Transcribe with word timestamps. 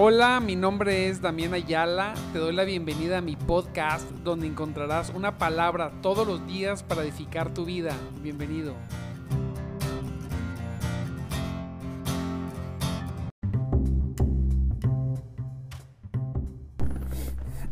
Hola, 0.00 0.38
mi 0.38 0.54
nombre 0.54 1.08
es 1.08 1.20
Damián 1.20 1.54
Ayala. 1.54 2.14
Te 2.32 2.38
doy 2.38 2.54
la 2.54 2.62
bienvenida 2.62 3.18
a 3.18 3.20
mi 3.20 3.34
podcast 3.34 4.08
donde 4.22 4.46
encontrarás 4.46 5.10
una 5.10 5.38
palabra 5.38 5.90
todos 6.02 6.24
los 6.24 6.46
días 6.46 6.84
para 6.84 7.02
edificar 7.02 7.52
tu 7.52 7.64
vida. 7.64 7.96
Bienvenido. 8.22 8.74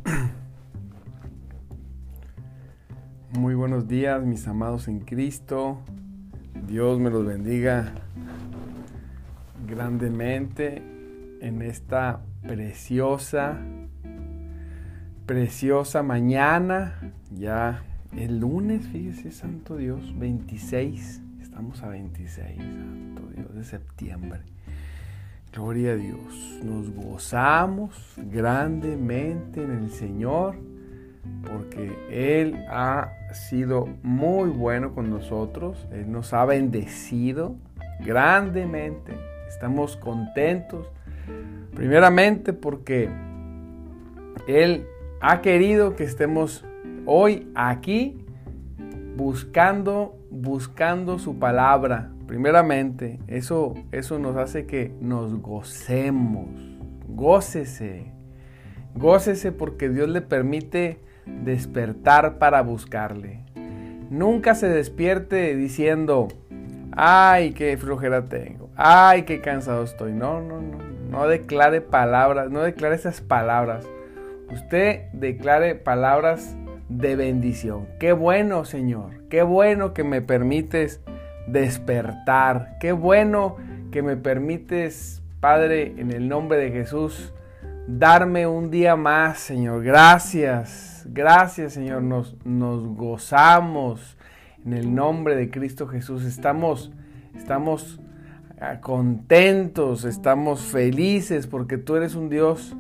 Muy 3.38 3.54
buenos 3.54 3.86
días, 3.86 4.20
mis 4.24 4.48
amados 4.48 4.88
en 4.88 4.98
Cristo. 4.98 5.78
Dios 6.66 6.98
me 6.98 7.08
los 7.08 7.24
bendiga 7.24 7.92
grandemente 9.68 10.95
en 11.40 11.62
esta 11.62 12.20
preciosa, 12.42 13.58
preciosa 15.26 16.02
mañana. 16.02 17.12
Ya 17.30 17.82
el 18.16 18.40
lunes, 18.40 18.86
fíjese, 18.86 19.32
Santo 19.32 19.76
Dios, 19.76 20.18
26. 20.18 21.22
Estamos 21.40 21.82
a 21.82 21.88
26, 21.88 22.56
Santo 22.56 23.22
Dios, 23.34 23.54
de 23.54 23.64
septiembre. 23.64 24.40
Gloria 25.52 25.92
a 25.92 25.96
Dios. 25.96 26.60
Nos 26.62 26.90
gozamos 26.90 28.14
grandemente 28.30 29.62
en 29.62 29.70
el 29.70 29.90
Señor 29.90 30.56
porque 31.48 31.96
Él 32.10 32.56
ha 32.68 33.10
sido 33.32 33.86
muy 34.02 34.50
bueno 34.50 34.94
con 34.94 35.10
nosotros. 35.10 35.86
Él 35.92 36.10
nos 36.10 36.32
ha 36.32 36.44
bendecido 36.44 37.56
grandemente. 38.00 39.16
Estamos 39.48 39.96
contentos 39.96 40.90
Primeramente 41.74 42.52
porque 42.52 43.10
Él 44.46 44.86
ha 45.20 45.40
querido 45.40 45.96
que 45.96 46.04
estemos 46.04 46.64
hoy 47.04 47.50
aquí 47.54 48.24
buscando, 49.16 50.18
buscando 50.30 51.18
su 51.18 51.38
palabra. 51.38 52.10
Primeramente, 52.26 53.20
eso, 53.28 53.74
eso 53.92 54.18
nos 54.18 54.36
hace 54.36 54.66
que 54.66 54.92
nos 55.00 55.40
gocemos. 55.40 56.48
Gócese. 57.08 58.12
Gócese 58.94 59.52
porque 59.52 59.88
Dios 59.88 60.08
le 60.08 60.22
permite 60.22 61.00
despertar 61.26 62.38
para 62.38 62.62
buscarle. 62.62 63.44
Nunca 64.10 64.54
se 64.54 64.68
despierte 64.68 65.56
diciendo, 65.56 66.28
ay, 66.92 67.52
qué 67.52 67.76
flojera 67.76 68.28
tengo, 68.28 68.70
ay, 68.76 69.22
qué 69.22 69.40
cansado 69.40 69.84
estoy. 69.84 70.12
No, 70.12 70.40
no, 70.40 70.60
no. 70.60 70.95
No 71.10 71.28
declare 71.28 71.80
palabras, 71.80 72.50
no 72.50 72.62
declare 72.62 72.94
esas 72.94 73.20
palabras. 73.20 73.88
Usted 74.52 75.10
declare 75.12 75.74
palabras 75.74 76.56
de 76.88 77.16
bendición. 77.16 77.88
Qué 77.98 78.12
bueno, 78.12 78.64
Señor. 78.64 79.28
Qué 79.28 79.42
bueno 79.42 79.92
que 79.92 80.04
me 80.04 80.22
permites 80.22 81.00
despertar. 81.46 82.76
Qué 82.80 82.92
bueno 82.92 83.56
que 83.90 84.02
me 84.02 84.16
permites, 84.16 85.22
Padre, 85.40 85.94
en 85.96 86.12
el 86.12 86.28
nombre 86.28 86.58
de 86.58 86.70
Jesús, 86.70 87.32
darme 87.86 88.46
un 88.46 88.70
día 88.70 88.96
más, 88.96 89.38
Señor. 89.38 89.82
Gracias. 89.82 91.06
Gracias, 91.08 91.72
Señor. 91.72 92.02
Nos, 92.02 92.36
nos 92.44 92.86
gozamos 92.86 94.16
en 94.64 94.72
el 94.72 94.94
nombre 94.94 95.36
de 95.36 95.50
Cristo 95.50 95.86
Jesús. 95.86 96.24
Estamos, 96.24 96.92
estamos 97.36 98.00
contentos, 98.80 100.04
estamos 100.04 100.62
felices 100.62 101.46
porque 101.46 101.76
tú 101.78 101.96
eres 101.96 102.14
un 102.14 102.30
Dios, 102.30 102.74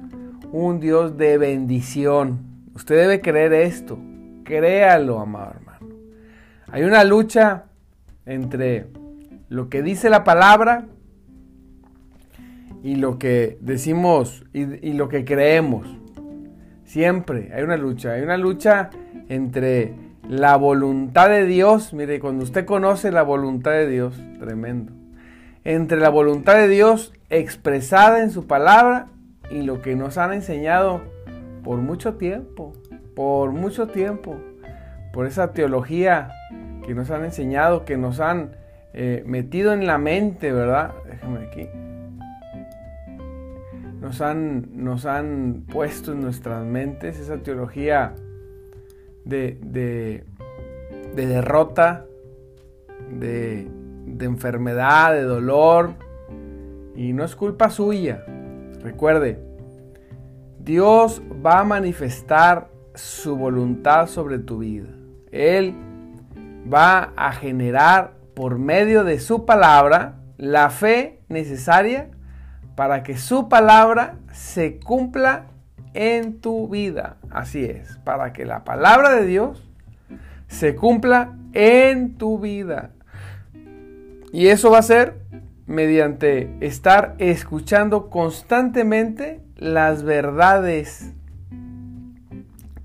un 0.52 0.80
Dios 0.80 1.16
de 1.18 1.38
bendición. 1.38 2.40
Usted 2.74 2.96
debe 2.96 3.20
creer 3.20 3.52
esto, 3.52 3.98
créalo, 4.44 5.20
amado 5.20 5.52
hermano. 5.54 5.94
Hay 6.70 6.82
una 6.82 7.04
lucha 7.04 7.64
entre 8.24 8.86
lo 9.48 9.68
que 9.68 9.82
dice 9.82 10.10
la 10.10 10.24
palabra 10.24 10.86
y 12.82 12.96
lo 12.96 13.18
que 13.18 13.58
decimos 13.60 14.44
y, 14.52 14.88
y 14.88 14.92
lo 14.94 15.08
que 15.08 15.24
creemos. 15.24 15.86
Siempre 16.84 17.50
hay 17.52 17.62
una 17.62 17.76
lucha, 17.76 18.12
hay 18.12 18.22
una 18.22 18.38
lucha 18.38 18.90
entre 19.28 19.94
la 20.28 20.56
voluntad 20.56 21.28
de 21.28 21.44
Dios. 21.44 21.92
Mire, 21.92 22.18
cuando 22.18 22.44
usted 22.44 22.64
conoce 22.64 23.12
la 23.12 23.22
voluntad 23.22 23.72
de 23.72 23.88
Dios, 23.88 24.14
tremendo 24.38 24.95
entre 25.66 25.98
la 25.98 26.10
voluntad 26.10 26.54
de 26.54 26.68
Dios 26.68 27.12
expresada 27.28 28.22
en 28.22 28.30
su 28.30 28.46
palabra 28.46 29.08
y 29.50 29.62
lo 29.62 29.82
que 29.82 29.96
nos 29.96 30.16
han 30.16 30.32
enseñado 30.32 31.02
por 31.64 31.78
mucho 31.78 32.14
tiempo, 32.14 32.72
por 33.16 33.50
mucho 33.50 33.88
tiempo, 33.88 34.36
por 35.12 35.26
esa 35.26 35.52
teología 35.52 36.30
que 36.86 36.94
nos 36.94 37.10
han 37.10 37.24
enseñado, 37.24 37.84
que 37.84 37.96
nos 37.96 38.20
han 38.20 38.52
eh, 38.94 39.24
metido 39.26 39.72
en 39.72 39.88
la 39.88 39.98
mente, 39.98 40.52
¿verdad? 40.52 40.92
Déjame 41.04 41.46
aquí. 41.48 41.68
Nos 44.00 44.20
han, 44.20 44.68
nos 44.72 45.04
han 45.04 45.64
puesto 45.68 46.12
en 46.12 46.20
nuestras 46.20 46.64
mentes 46.64 47.18
esa 47.18 47.38
teología 47.38 48.14
de, 49.24 49.58
de, 49.62 50.22
de 51.16 51.26
derrota, 51.26 52.06
de 53.10 53.66
de 54.06 54.24
enfermedad, 54.24 55.12
de 55.12 55.22
dolor. 55.22 55.94
Y 56.94 57.12
no 57.12 57.24
es 57.24 57.36
culpa 57.36 57.68
suya. 57.68 58.24
Recuerde, 58.82 59.38
Dios 60.58 61.22
va 61.44 61.60
a 61.60 61.64
manifestar 61.64 62.68
su 62.94 63.36
voluntad 63.36 64.06
sobre 64.06 64.38
tu 64.38 64.58
vida. 64.58 64.88
Él 65.30 65.74
va 66.72 67.12
a 67.16 67.32
generar 67.32 68.14
por 68.34 68.58
medio 68.58 69.04
de 69.04 69.18
su 69.18 69.44
palabra 69.44 70.16
la 70.38 70.70
fe 70.70 71.20
necesaria 71.28 72.10
para 72.74 73.02
que 73.02 73.16
su 73.16 73.48
palabra 73.48 74.16
se 74.32 74.78
cumpla 74.78 75.46
en 75.94 76.40
tu 76.40 76.68
vida. 76.68 77.16
Así 77.30 77.64
es, 77.64 77.98
para 78.04 78.32
que 78.32 78.44
la 78.44 78.64
palabra 78.64 79.10
de 79.10 79.24
Dios 79.24 79.66
se 80.48 80.76
cumpla 80.76 81.36
en 81.52 82.16
tu 82.16 82.38
vida. 82.38 82.90
Y 84.32 84.48
eso 84.48 84.70
va 84.70 84.78
a 84.78 84.82
ser 84.82 85.20
mediante 85.66 86.50
estar 86.60 87.14
escuchando 87.18 88.08
constantemente 88.10 89.40
las 89.56 90.02
verdades 90.02 91.12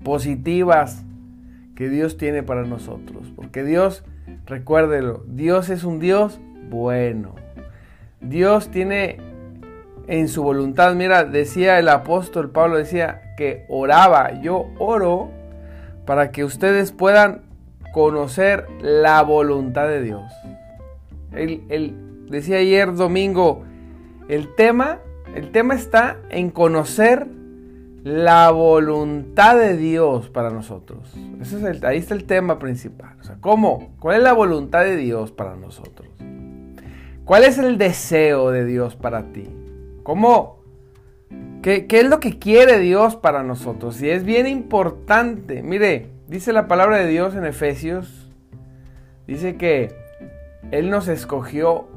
positivas 0.02 1.04
que 1.76 1.88
Dios 1.88 2.16
tiene 2.16 2.42
para 2.42 2.64
nosotros. 2.64 3.32
Porque 3.36 3.64
Dios, 3.64 4.04
recuérdelo, 4.46 5.24
Dios 5.26 5.68
es 5.68 5.84
un 5.84 6.00
Dios 6.00 6.40
bueno. 6.68 7.34
Dios 8.20 8.70
tiene 8.70 9.18
en 10.06 10.28
su 10.28 10.42
voluntad, 10.42 10.94
mira, 10.94 11.24
decía 11.24 11.78
el 11.78 11.88
apóstol 11.88 12.50
Pablo, 12.50 12.76
decía 12.76 13.34
que 13.36 13.64
oraba, 13.68 14.40
yo 14.40 14.66
oro 14.78 15.30
para 16.06 16.32
que 16.32 16.44
ustedes 16.44 16.92
puedan 16.92 17.42
conocer 17.92 18.66
la 18.80 19.22
voluntad 19.22 19.86
de 19.86 20.02
Dios. 20.02 20.32
Él, 21.34 21.94
decía 22.28 22.58
ayer 22.58 22.94
domingo, 22.94 23.64
el 24.28 24.54
tema, 24.54 24.98
el 25.34 25.50
tema 25.52 25.74
está 25.74 26.18
en 26.30 26.50
conocer 26.50 27.26
la 28.04 28.50
voluntad 28.50 29.56
de 29.56 29.76
Dios 29.76 30.28
para 30.28 30.50
nosotros. 30.50 31.14
Ese 31.40 31.56
es 31.58 31.62
el, 31.62 31.86
ahí 31.86 31.98
está 31.98 32.14
el 32.14 32.24
tema 32.24 32.58
principal. 32.58 33.16
O 33.20 33.24
sea, 33.24 33.36
¿cómo? 33.40 33.94
¿Cuál 34.00 34.16
es 34.16 34.22
la 34.22 34.32
voluntad 34.32 34.82
de 34.84 34.96
Dios 34.96 35.30
para 35.30 35.56
nosotros? 35.56 36.08
¿Cuál 37.24 37.44
es 37.44 37.58
el 37.58 37.78
deseo 37.78 38.50
de 38.50 38.64
Dios 38.64 38.96
para 38.96 39.32
ti? 39.32 39.48
¿Cómo? 40.02 40.60
¿Qué, 41.62 41.86
¿Qué, 41.86 42.00
es 42.00 42.08
lo 42.08 42.18
que 42.18 42.40
quiere 42.40 42.80
Dios 42.80 43.14
para 43.14 43.44
nosotros? 43.44 44.02
Y 44.02 44.10
es 44.10 44.24
bien 44.24 44.48
importante. 44.48 45.62
Mire, 45.62 46.08
dice 46.26 46.52
la 46.52 46.66
palabra 46.66 46.98
de 46.98 47.06
Dios 47.06 47.36
en 47.36 47.44
Efesios. 47.44 48.28
Dice 49.28 49.56
que 49.56 50.01
él 50.70 50.90
nos 50.90 51.08
escogió 51.08 51.88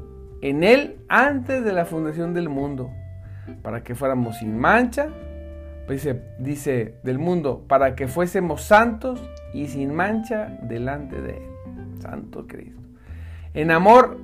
en 0.42 0.64
Él 0.64 0.98
antes 1.08 1.64
de 1.64 1.72
la 1.72 1.84
fundación 1.84 2.34
del 2.34 2.48
mundo, 2.48 2.90
para 3.62 3.82
que 3.82 3.94
fuéramos 3.94 4.38
sin 4.38 4.58
mancha, 4.58 5.08
pues 5.86 6.08
dice, 6.38 6.94
del 7.02 7.18
mundo, 7.18 7.64
para 7.68 7.94
que 7.94 8.08
fuésemos 8.08 8.62
santos 8.62 9.22
y 9.54 9.66
sin 9.66 9.94
mancha 9.94 10.58
delante 10.62 11.20
de 11.20 11.36
Él. 11.38 12.00
Santo 12.00 12.46
Cristo. 12.46 12.80
En 13.54 13.70
amor, 13.70 14.18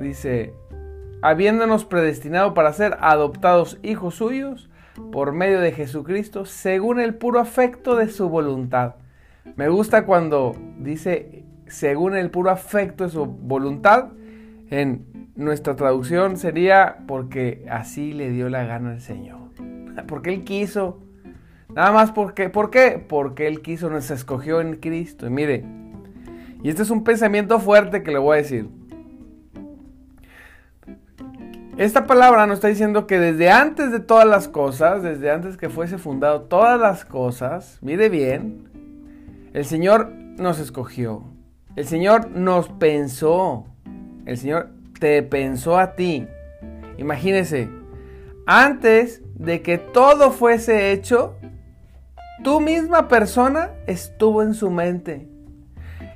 dice, 0.00 0.54
habiéndonos 1.22 1.84
predestinado 1.84 2.54
para 2.54 2.72
ser 2.72 2.96
adoptados 3.00 3.78
hijos 3.82 4.14
suyos 4.14 4.70
por 5.12 5.32
medio 5.32 5.60
de 5.60 5.72
Jesucristo, 5.72 6.46
según 6.46 7.00
el 7.00 7.14
puro 7.14 7.40
afecto 7.40 7.96
de 7.96 8.08
su 8.08 8.28
voluntad. 8.28 8.94
Me 9.56 9.68
gusta 9.68 10.06
cuando 10.06 10.56
dice 10.78 11.45
según 11.68 12.16
el 12.16 12.30
puro 12.30 12.50
afecto 12.50 13.04
de 13.04 13.10
su 13.10 13.26
voluntad. 13.26 14.08
En 14.70 15.30
nuestra 15.36 15.76
traducción 15.76 16.36
sería 16.36 16.98
porque 17.06 17.66
así 17.70 18.12
le 18.12 18.30
dio 18.30 18.48
la 18.48 18.64
gana 18.64 18.92
al 18.92 19.00
Señor. 19.00 19.50
porque 20.08 20.34
Él 20.34 20.44
quiso. 20.44 21.02
Nada 21.74 21.92
más 21.92 22.12
porque, 22.12 22.48
¿por 22.48 22.70
qué? 22.70 23.04
Porque 23.06 23.46
Él 23.46 23.60
quiso, 23.60 23.90
nos 23.90 24.10
escogió 24.10 24.60
en 24.60 24.76
Cristo. 24.76 25.26
Y 25.26 25.30
mire, 25.30 25.64
y 26.62 26.68
este 26.68 26.82
es 26.82 26.90
un 26.90 27.04
pensamiento 27.04 27.60
fuerte 27.60 28.02
que 28.02 28.10
le 28.10 28.18
voy 28.18 28.34
a 28.34 28.42
decir. 28.42 28.68
Esta 31.76 32.06
palabra 32.06 32.46
nos 32.46 32.56
está 32.56 32.68
diciendo 32.68 33.06
que 33.06 33.20
desde 33.20 33.50
antes 33.50 33.92
de 33.92 34.00
todas 34.00 34.26
las 34.26 34.48
cosas, 34.48 35.02
desde 35.02 35.30
antes 35.30 35.58
que 35.58 35.68
fuese 35.68 35.98
fundado 35.98 36.42
todas 36.42 36.80
las 36.80 37.04
cosas, 37.04 37.78
mire 37.82 38.08
bien, 38.08 38.70
el 39.52 39.66
Señor 39.66 40.10
nos 40.38 40.58
escogió. 40.58 41.35
El 41.76 41.86
Señor 41.86 42.30
nos 42.30 42.70
pensó. 42.70 43.66
El 44.24 44.38
Señor 44.38 44.70
te 44.98 45.22
pensó 45.22 45.78
a 45.78 45.94
ti. 45.94 46.26
Imagínese, 46.96 47.68
antes 48.46 49.20
de 49.34 49.60
que 49.60 49.76
todo 49.76 50.30
fuese 50.30 50.92
hecho, 50.92 51.34
tu 52.42 52.60
misma 52.60 53.08
persona 53.08 53.72
estuvo 53.86 54.42
en 54.42 54.54
su 54.54 54.70
mente. 54.70 55.28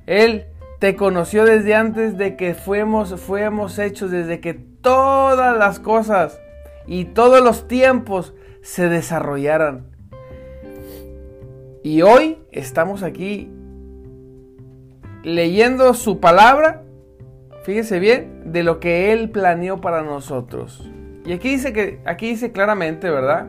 Él 0.07 0.47
te 0.79 0.97
conoció 0.97 1.45
desde 1.45 1.75
antes 1.75 2.17
de 2.17 2.37
que 2.37 2.55
fuimos, 2.55 3.21
fuimos 3.21 3.79
hechos, 3.79 4.11
desde 4.11 4.41
que 4.41 4.55
todas 4.55 5.57
las 5.59 5.79
cosas 5.79 6.41
y 6.87 7.05
todos 7.05 7.45
los 7.45 7.69
tiempos 7.69 8.33
se 8.63 8.89
desarrollaran. 8.89 9.85
Y 11.83 12.01
hoy 12.01 12.39
estamos 12.51 13.03
aquí 13.03 13.51
leyendo 15.23 15.95
su 15.95 16.21
palabra, 16.21 16.83
fíjese 17.63 17.99
bien, 17.99 18.53
de 18.53 18.63
lo 18.63 18.81
que 18.81 19.13
Él 19.13 19.31
planeó 19.31 19.81
para 19.81 20.03
nosotros. 20.03 20.89
Y 21.25 21.33
aquí 21.33 21.51
dice 21.51 21.73
que, 21.73 22.01
aquí 22.07 22.29
dice 22.29 22.53
claramente, 22.53 23.11
¿verdad? 23.11 23.49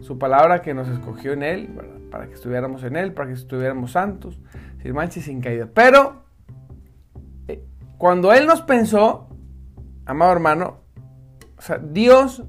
Su 0.00 0.18
palabra 0.18 0.62
que 0.62 0.74
nos 0.74 0.88
escogió 0.88 1.32
en 1.32 1.42
Él, 1.42 1.68
Para 2.10 2.28
que 2.28 2.34
estuviéramos 2.34 2.82
en 2.84 2.96
Él, 2.96 3.12
para 3.12 3.28
que 3.28 3.34
estuviéramos 3.34 3.92
santos, 3.92 4.40
sin 4.82 4.94
mancha 4.94 5.18
y 5.20 5.22
sin 5.22 5.40
caída. 5.40 5.68
Pero, 5.72 6.24
eh, 7.48 7.62
cuando 7.98 8.32
Él 8.32 8.46
nos 8.46 8.62
pensó, 8.62 9.28
amado 10.06 10.32
hermano, 10.32 10.80
Dios 11.82 12.44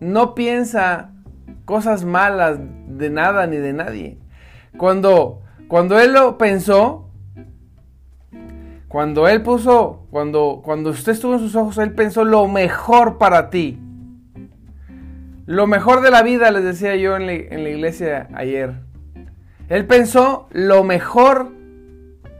no 0.00 0.34
piensa 0.34 1.12
cosas 1.64 2.04
malas 2.04 2.58
de 2.60 3.10
nada 3.10 3.46
ni 3.46 3.56
de 3.56 3.72
nadie. 3.72 4.18
Cuando, 4.76 5.42
cuando 5.68 5.98
Él 5.98 6.12
lo 6.12 6.38
pensó, 6.38 7.11
cuando 8.92 9.26
Él 9.26 9.40
puso, 9.40 10.06
cuando, 10.10 10.60
cuando 10.62 10.90
usted 10.90 11.12
estuvo 11.12 11.32
en 11.32 11.38
sus 11.38 11.56
ojos, 11.56 11.78
Él 11.78 11.94
pensó 11.94 12.26
lo 12.26 12.46
mejor 12.46 13.16
para 13.16 13.48
ti. 13.48 13.80
Lo 15.46 15.66
mejor 15.66 16.02
de 16.02 16.10
la 16.10 16.22
vida, 16.22 16.50
les 16.50 16.62
decía 16.62 16.94
yo 16.96 17.16
en 17.16 17.26
la, 17.26 17.32
iglesia 17.70 18.28
ayer. 18.34 18.74
Él 19.70 19.86
pensó 19.86 20.46
lo 20.50 20.84
mejor 20.84 21.52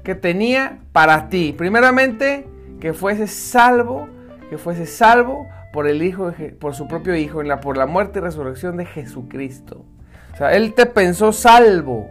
que 0.05 0.15
tenía 0.15 0.81
para 0.93 1.31
ti. 1.31 1.55
Primeramente, 1.57 2.47
que 2.81 2.93
fuese 2.93 3.29
salvo, 3.29 4.11
que 4.51 4.59
fuese 4.59 4.85
salvo 4.85 5.47
por 5.73 5.89
el 5.89 6.03
hijo, 6.03 6.35
por 6.61 6.75
su 6.75 6.87
propio 6.87 7.17
hijo, 7.17 7.41
en 7.41 7.49
la, 7.49 7.61
por 7.61 7.79
la 7.79 7.87
muerte 7.87 8.19
y 8.19 8.23
resurrección 8.23 8.77
de 8.77 8.85
Jesucristo. 8.85 9.87
O 10.35 10.37
sea, 10.37 10.53
Él 10.53 10.75
te 10.75 10.85
pensó 10.85 11.33
salvo. 11.33 12.11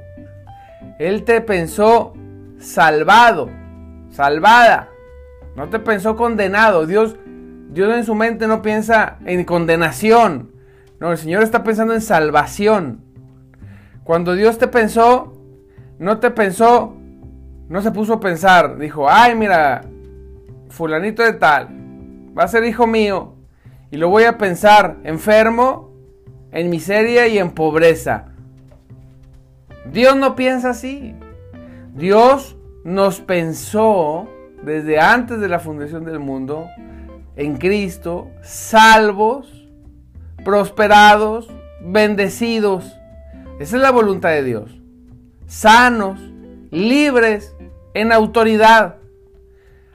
Él 0.98 1.26
te 1.26 1.42
pensó 1.42 2.16
salvado 2.58 3.61
salvada. 4.12 4.90
No 5.56 5.69
te 5.69 5.80
pensó 5.80 6.16
condenado. 6.16 6.86
Dios, 6.86 7.16
Dios 7.69 7.94
en 7.94 8.06
su 8.06 8.16
mente 8.16 8.48
no 8.48 8.62
piensa 8.62 9.18
en 9.25 9.44
condenación. 9.44 10.52
No, 11.00 11.12
el 11.12 11.18
Señor 11.18 11.44
está 11.44 11.63
pensando 11.63 11.94
en 11.94 12.02
salvación. 12.02 13.04
Cuando 14.04 14.36
Dios 14.36 14.58
te 14.58 14.68
pensó, 14.68 15.34
no 15.98 16.19
te 16.19 16.31
pensó, 16.31 16.96
no 17.69 17.81
se 17.81 17.92
puso 17.92 18.13
a 18.13 18.19
pensar. 18.19 18.78
Dijo, 18.78 19.10
ay, 19.10 19.36
mira, 19.36 19.81
fulanito 20.69 21.24
de 21.24 21.34
tal, 21.34 21.69
va 22.38 22.44
a 22.44 22.48
ser 22.48 22.64
hijo 22.64 22.88
mío. 22.88 23.36
Y 23.92 23.98
lo 23.98 24.10
voy 24.10 24.24
a 24.24 24.38
pensar 24.38 24.98
enfermo, 25.04 25.92
en 26.52 26.69
miseria 26.69 27.28
y 27.28 27.38
en 27.38 27.52
pobreza. 27.52 28.28
Dios 29.92 30.16
no 30.16 30.36
piensa 30.36 30.69
así. 30.69 31.16
Dios 31.94 32.57
nos 32.83 33.19
pensó 33.19 34.28
desde 34.63 35.00
antes 35.00 35.39
de 35.39 35.48
la 35.48 35.60
fundación 35.60 36.06
del 36.06 36.19
mundo 36.19 36.68
en 37.36 37.57
Cristo, 37.57 38.30
salvos, 38.42 39.68
prosperados, 40.44 41.50
bendecidos. 41.81 42.98
Esa 43.60 43.75
es 43.78 43.81
la 43.81 43.92
voluntad 43.92 44.30
de 44.30 44.44
Dios. 44.44 44.81
Sanos, 45.48 46.19
libres, 46.72 47.56
en 47.94 48.12
autoridad. 48.12 48.98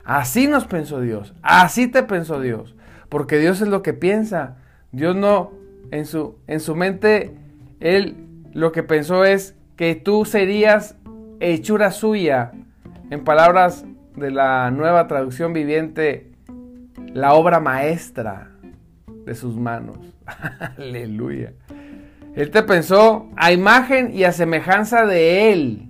Así 0.05 0.47
nos 0.47 0.67
pensó 0.67 1.01
Dios. 1.01 1.35
Así 1.43 1.89
te 1.89 2.03
pensó 2.03 2.41
Dios. 2.41 2.75
Porque 3.09 3.39
Dios 3.39 3.61
es 3.61 3.69
lo 3.69 3.83
que 3.83 3.93
piensa. 3.93 4.57
Dios 4.93 5.17
no, 5.17 5.53
en 5.91 6.07
su, 6.07 6.37
en 6.47 6.61
su 6.61 6.75
mente, 6.75 7.37
Él 7.81 8.17
lo 8.53 8.73
que 8.73 8.83
pensó 8.83 9.25
es 9.25 9.55
que 9.77 9.95
tú 9.95 10.25
serías 10.25 10.97
hechura 11.41 11.91
suya 11.91 12.53
en 13.11 13.25
palabras 13.25 13.85
de 14.17 14.31
la 14.31 14.71
nueva 14.71 15.07
traducción 15.07 15.53
viviente, 15.53 16.33
la 17.13 17.35
obra 17.35 17.61
maestra 17.61 18.53
de 19.25 19.35
sus 19.35 19.57
manos. 19.57 19.99
Aleluya. 20.79 21.53
Él 22.35 22.51
te 22.51 22.63
pensó 22.63 23.29
a 23.37 23.53
imagen 23.53 24.13
y 24.13 24.25
a 24.25 24.33
semejanza 24.33 25.07
de 25.07 25.53
Él. 25.53 25.89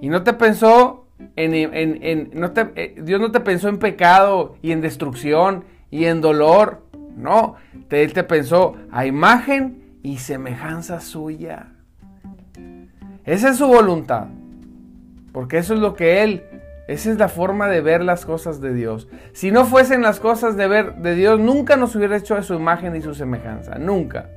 Y 0.00 0.08
no 0.08 0.22
te 0.22 0.32
pensó 0.32 1.06
en... 1.36 1.52
Eh, 1.54 2.94
Dios 3.02 3.20
no 3.20 3.30
te 3.30 3.40
pensó 3.40 3.68
en 3.68 3.78
pecado 3.78 4.56
y 4.62 4.72
en 4.72 4.80
destrucción 4.80 5.64
y 5.90 6.06
en 6.06 6.20
dolor. 6.20 6.86
No, 7.16 7.56
Él 7.90 8.12
te 8.12 8.24
pensó 8.24 8.76
a 8.90 9.06
imagen 9.06 9.98
y 10.02 10.18
semejanza 10.18 11.00
suya. 11.00 11.74
Esa 13.24 13.50
es 13.50 13.56
su 13.56 13.66
voluntad. 13.66 14.28
Porque 15.32 15.58
eso 15.58 15.74
es 15.74 15.80
lo 15.80 15.94
que 15.94 16.22
Él, 16.22 16.44
esa 16.88 17.10
es 17.10 17.18
la 17.18 17.28
forma 17.28 17.68
de 17.68 17.80
ver 17.80 18.02
las 18.02 18.26
cosas 18.26 18.60
de 18.60 18.74
Dios. 18.74 19.08
Si 19.32 19.50
no 19.52 19.64
fuesen 19.64 20.02
las 20.02 20.18
cosas 20.18 20.56
de 20.56 20.66
ver 20.66 20.96
de 20.96 21.14
Dios, 21.14 21.38
nunca 21.38 21.76
nos 21.76 21.94
hubiera 21.94 22.16
hecho 22.16 22.34
a 22.34 22.42
su 22.42 22.54
imagen 22.54 22.96
y 22.96 23.00
su 23.00 23.14
semejanza. 23.14 23.76
Nunca. 23.78 24.28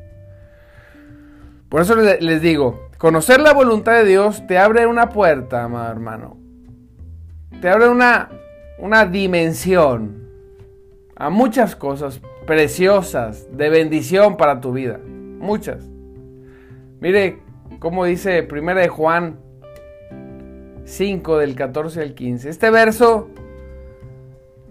Por 1.67 1.81
eso 1.81 1.95
les 1.95 2.41
digo, 2.41 2.89
conocer 3.00 3.39
la 3.39 3.53
voluntad 3.53 3.93
de 3.93 4.05
Dios 4.05 4.45
te 4.45 4.59
abre 4.59 4.85
una 4.85 5.09
puerta, 5.09 5.63
amado 5.63 5.91
hermano. 5.91 6.38
Te 7.59 7.69
abre 7.69 7.89
una, 7.89 8.29
una 8.77 9.05
dimensión 9.05 10.29
a 11.15 11.31
muchas 11.31 11.75
cosas 11.75 12.21
preciosas 12.45 13.47
de 13.51 13.69
bendición 13.69 14.38
para 14.38 14.62
tu 14.62 14.73
vida. 14.73 15.00
Muchas. 15.03 15.83
Mire 17.00 17.39
cómo 17.79 18.05
dice 18.05 18.47
1 18.50 18.75
de 18.75 18.88
Juan 18.88 19.39
5 20.85 21.37
del 21.37 21.55
14 21.55 22.01
al 22.01 22.13
15. 22.13 22.49
Este 22.49 22.69
verso 22.69 23.29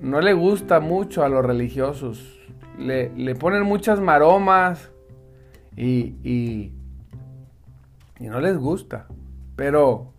no 0.01 0.21
le 0.21 0.35
gusta 0.35 0.81
mucho 0.81 1.23
a 1.25 1.29
los 1.29 1.45
religiosos. 1.45 2.39
Le, 2.79 3.35
ponen 3.35 3.63
muchas 3.63 4.01
maromas 4.01 4.91
y, 5.77 6.17
y, 6.23 6.73
y 8.19 8.27
no 8.29 8.41
les 8.41 8.59
gusta. 8.59 9.07
Pero 9.57 10.13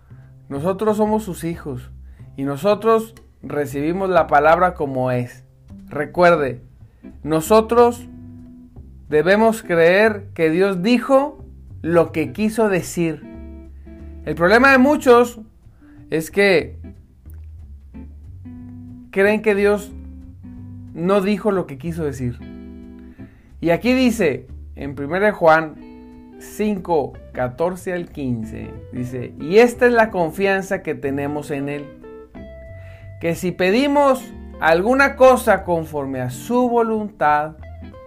nosotros 0.50 0.98
somos 0.98 1.24
sus 1.24 1.44
hijos 1.44 1.92
y 2.38 2.44
nosotros 2.44 3.16
recibimos 3.42 4.10
la 4.10 4.28
palabra 4.28 4.74
como 4.74 5.12
es. 5.12 5.44
Recuerde, 5.90 6.62
nosotros 7.24 8.08
debemos 9.10 9.62
creer 9.62 10.30
que 10.34 10.50
Dios 10.50 10.82
dijo 10.82 11.44
lo 11.82 12.12
que 12.12 12.32
quiso 12.32 12.70
decir. 12.70 13.22
El 14.26 14.36
problema 14.36 14.72
de 14.72 14.78
muchos 14.78 15.42
es 16.14 16.30
que 16.30 16.76
creen 19.10 19.42
que 19.42 19.56
Dios 19.56 19.92
no 20.94 21.22
dijo 21.22 21.50
lo 21.52 21.66
que 21.66 21.80
quiso 21.80 22.04
decir. 22.04 22.38
Y 23.60 23.72
aquí 23.72 23.94
dice, 23.94 24.46
en 24.76 24.92
1 24.92 25.34
Juan 25.34 26.36
5, 26.38 27.14
14 27.32 27.94
al 27.94 28.10
15, 28.10 28.70
dice, 28.92 29.34
y 29.40 29.58
esta 29.58 29.88
es 29.88 29.94
la 29.94 30.12
confianza 30.12 30.84
que 30.84 30.94
tenemos 30.94 31.50
en 31.50 31.68
Él, 31.68 31.88
que 33.20 33.34
si 33.34 33.52
pedimos 33.52 34.24
alguna 34.60 35.16
cosa 35.16 35.64
conforme 35.64 36.22
a 36.22 36.30
su 36.30 36.70
voluntad, 36.70 37.56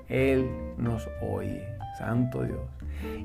Él 0.08 0.48
nos 0.78 1.08
oye. 1.28 1.66
Santo 1.98 2.44
Dios. 2.44 2.60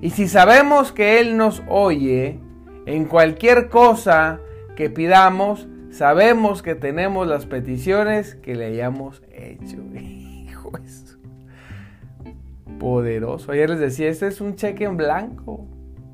Y 0.02 0.10
si 0.10 0.28
sabemos 0.28 0.92
que 0.92 1.20
Él 1.20 1.38
nos 1.38 1.62
oye 1.68 2.40
en 2.88 3.06
cualquier 3.06 3.70
cosa 3.70 4.40
que 4.82 4.90
pidamos, 4.90 5.68
sabemos 5.92 6.64
que 6.64 6.74
tenemos 6.74 7.28
las 7.28 7.46
peticiones 7.46 8.34
que 8.34 8.56
le 8.56 8.66
hayamos 8.66 9.22
hecho. 9.32 9.78
Poderoso. 12.80 13.52
Ayer 13.52 13.70
les 13.70 13.80
decía, 13.80 14.10
este 14.10 14.26
es 14.26 14.42
un 14.42 14.56
cheque 14.56 14.86
en 14.86 14.98
blanco. 14.98 15.68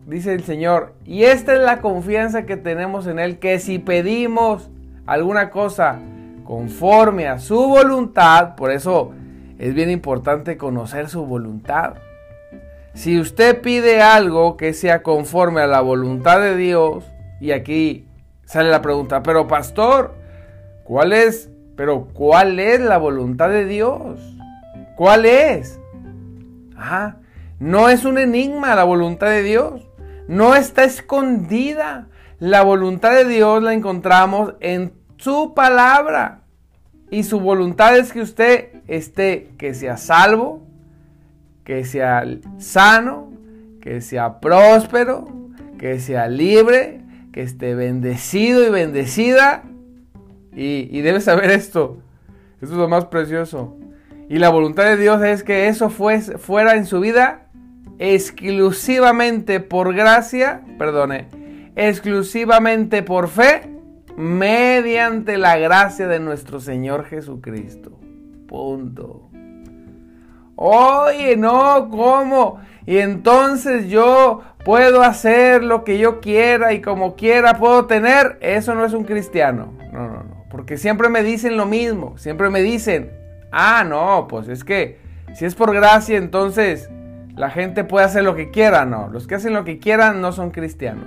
Dice 0.06 0.34
el 0.34 0.44
Señor. 0.44 0.96
Y 1.06 1.24
esta 1.24 1.54
es 1.54 1.62
la 1.62 1.80
confianza 1.80 2.46
que 2.46 2.58
tenemos 2.58 3.08
en 3.08 3.20
Él, 3.20 3.40
que 3.40 3.58
si 3.60 3.80
pedimos 3.80 4.70
alguna 5.06 5.50
cosa 5.50 6.02
conforme 6.44 7.30
a 7.30 7.40
su 7.40 7.70
voluntad, 7.70 8.56
por 8.58 8.74
eso 8.74 9.14
es 9.60 9.74
bien 9.74 9.90
importante 9.90 10.58
conocer 10.58 11.08
su 11.08 11.26
voluntad. 11.26 11.94
Si 12.94 13.18
usted 13.18 13.62
pide 13.62 14.02
algo 14.02 14.58
que 14.58 14.74
sea 14.74 15.04
conforme 15.04 15.62
a 15.62 15.68
la 15.68 15.80
voluntad 15.80 16.42
de 16.42 16.58
Dios, 16.58 17.06
y 17.40 17.52
aquí 17.52 18.07
sale 18.48 18.72
la 18.72 18.82
pregunta, 18.82 19.22
pero 19.22 19.48
pastor, 19.48 20.16
¿cuál 20.86 21.14
es? 21.14 21.52
Pero 21.76 22.08
¿cuál 22.14 22.60
es 22.60 22.80
la 22.80 22.98
voluntad 22.98 23.50
de 23.50 23.66
Dios? 23.66 24.20
¿Cuál 24.96 25.26
es? 25.26 25.80
Ah, 26.76 27.18
no 27.60 27.90
es 27.90 28.06
un 28.06 28.18
enigma 28.18 28.74
la 28.74 28.86
voluntad 28.86 29.28
de 29.28 29.44
Dios. 29.44 29.88
No 30.28 30.56
está 30.56 30.86
escondida. 30.86 32.08
La 32.40 32.64
voluntad 32.64 33.12
de 33.14 33.26
Dios 33.26 33.62
la 33.62 33.74
encontramos 33.74 34.56
en 34.60 34.94
su 35.18 35.54
palabra. 35.54 36.42
Y 37.12 37.24
su 37.24 37.40
voluntad 37.40 37.98
es 37.98 38.14
que 38.14 38.22
usted 38.22 38.70
esté, 38.88 39.50
que 39.58 39.74
sea 39.74 39.98
salvo, 39.98 40.62
que 41.64 41.84
sea 41.84 42.24
sano, 42.60 43.30
que 43.82 44.02
sea 44.02 44.40
próspero, 44.40 45.28
que 45.78 46.00
sea 46.00 46.28
libre, 46.28 47.02
que 47.38 47.44
esté 47.44 47.76
bendecido 47.76 48.66
y 48.66 48.72
bendecida. 48.72 49.62
Y, 50.56 50.90
y 50.92 51.02
debe 51.02 51.22
saber 51.22 51.52
esto. 51.52 52.00
Esto 52.60 52.74
es 52.74 52.80
lo 52.80 52.90
más 52.90 53.06
precioso. 53.06 53.78
Y 54.28 54.40
la 54.40 54.50
voluntad 54.50 54.86
de 54.86 54.98
Dios 54.98 55.22
es 55.22 55.44
que 55.44 55.68
eso 55.68 55.92
fuera 55.92 56.74
en 56.74 56.88
su 56.88 57.00
vida 57.00 57.48
exclusivamente 58.00 59.60
por 59.60 59.94
gracia, 59.94 60.64
perdone, 60.80 61.28
exclusivamente 61.76 63.04
por 63.04 63.28
fe, 63.28 63.70
mediante 64.16 65.38
la 65.38 65.60
gracia 65.60 66.08
de 66.08 66.20
nuestro 66.20 66.60
Señor 66.60 67.06
Jesucristo. 67.06 68.00
Punto. 68.48 69.30
Oye, 70.56 71.38
no, 71.38 71.88
¿cómo? 71.92 72.60
Y 72.88 72.98
entonces 72.98 73.90
yo 73.90 74.42
puedo 74.68 75.02
hacer 75.02 75.64
lo 75.64 75.84
que 75.84 75.98
yo 75.98 76.20
quiera 76.20 76.74
y 76.74 76.82
como 76.82 77.16
quiera 77.16 77.54
puedo 77.54 77.86
tener. 77.86 78.38
Eso 78.42 78.76
no 78.76 78.86
es 78.86 78.94
un 78.94 79.06
cristiano. 79.06 79.74
No, 79.92 80.08
no, 80.08 80.24
no. 80.24 80.46
Porque 80.52 80.78
siempre 80.78 81.10
me 81.10 81.24
dicen 81.24 81.56
lo 81.56 81.66
mismo. 81.66 82.18
Siempre 82.18 82.50
me 82.50 82.62
dicen, 82.62 83.12
Ah, 83.52 83.86
no, 83.88 84.28
pues 84.30 84.48
es 84.50 84.64
que 84.64 85.00
si 85.34 85.46
es 85.46 85.56
por 85.56 85.74
gracia, 85.74 86.18
entonces 86.18 86.90
la 87.36 87.50
gente 87.50 87.84
puede 87.84 88.06
hacer 88.06 88.24
lo 88.24 88.36
que 88.36 88.52
quiera, 88.52 88.86
no. 88.86 89.08
Los 89.10 89.28
que 89.28 89.36
hacen 89.36 89.54
lo 89.54 89.64
que 89.64 89.80
quieran 89.80 90.22
no 90.22 90.32
son 90.32 90.52
cristianos. 90.52 91.06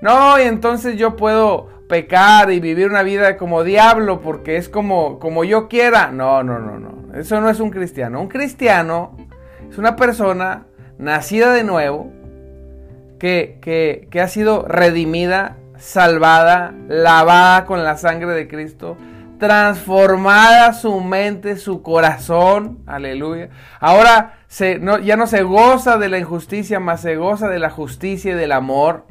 No, 0.00 0.38
y 0.40 0.42
entonces 0.42 0.96
yo 0.96 1.16
puedo 1.16 1.68
pecar 1.88 2.50
y 2.50 2.58
vivir 2.58 2.88
una 2.88 3.02
vida 3.02 3.36
como 3.36 3.62
diablo 3.62 4.20
porque 4.20 4.56
es 4.56 4.68
como, 4.68 5.18
como 5.18 5.44
yo 5.44 5.68
quiera. 5.68 6.10
No, 6.10 6.42
no, 6.42 6.58
no, 6.58 6.78
no. 6.78 7.14
Eso 7.14 7.40
no 7.40 7.48
es 7.48 7.60
un 7.60 7.70
cristiano. 7.70 8.20
Un 8.20 8.28
cristiano 8.28 9.16
es 9.70 9.78
una 9.78 9.94
persona 9.94 10.66
nacida 10.98 11.52
de 11.52 11.62
nuevo, 11.62 12.10
que, 13.22 14.08
que, 14.10 14.20
ha 14.20 14.26
sido 14.26 14.66
redimida, 14.66 15.56
salvada, 15.78 16.74
lavada 16.88 17.66
con 17.66 17.84
la 17.84 17.96
sangre 17.96 18.32
de 18.32 18.48
Cristo, 18.48 18.96
transformada 19.38 20.72
su 20.72 21.00
mente, 21.00 21.56
su 21.56 21.82
corazón, 21.82 22.80
aleluya. 22.84 23.50
Ahora 23.78 24.38
ya 24.50 25.16
no 25.16 25.28
se 25.28 25.44
goza 25.44 25.98
de 25.98 26.08
la 26.08 26.18
injusticia, 26.18 26.80
más 26.80 27.02
se 27.02 27.14
goza 27.14 27.48
de 27.48 27.60
la 27.60 27.70
justicia 27.70 28.32
y 28.32 28.34
del 28.34 28.50
amor. 28.50 29.06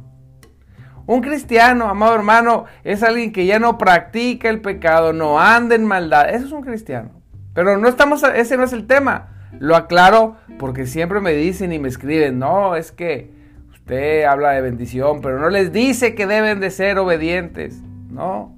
Un 1.05 1.21
cristiano, 1.21 1.87
amado 1.87 2.13
hermano, 2.13 2.65
es 2.83 3.03
alguien 3.03 3.31
que 3.31 3.45
ya 3.45 3.59
no 3.59 3.77
practica 3.77 4.49
el 4.49 4.59
pecado, 4.59 5.13
no 5.13 5.39
anda 5.39 5.75
en 5.75 5.85
maldad. 5.85 6.29
Eso 6.31 6.47
es 6.47 6.51
un 6.51 6.63
cristiano. 6.63 7.11
Pero 7.53 7.77
no 7.77 7.87
estamos, 7.87 8.23
ese 8.23 8.57
no 8.57 8.65
es 8.65 8.73
el 8.73 8.87
tema. 8.87 9.29
Lo 9.57 9.77
aclaro 9.77 10.35
porque 10.59 10.85
siempre 10.85 11.21
me 11.21 11.31
dicen 11.31 11.71
y 11.71 11.79
me 11.79 11.87
escriben, 11.87 12.39
no, 12.39 12.75
es 12.75 12.91
que 12.91 13.39
habla 14.25 14.51
de 14.51 14.61
bendición, 14.61 15.21
pero 15.21 15.39
no 15.39 15.49
les 15.49 15.71
dice 15.71 16.15
que 16.15 16.27
deben 16.27 16.59
de 16.59 16.69
ser 16.71 16.97
obedientes. 16.97 17.81
No, 18.09 18.55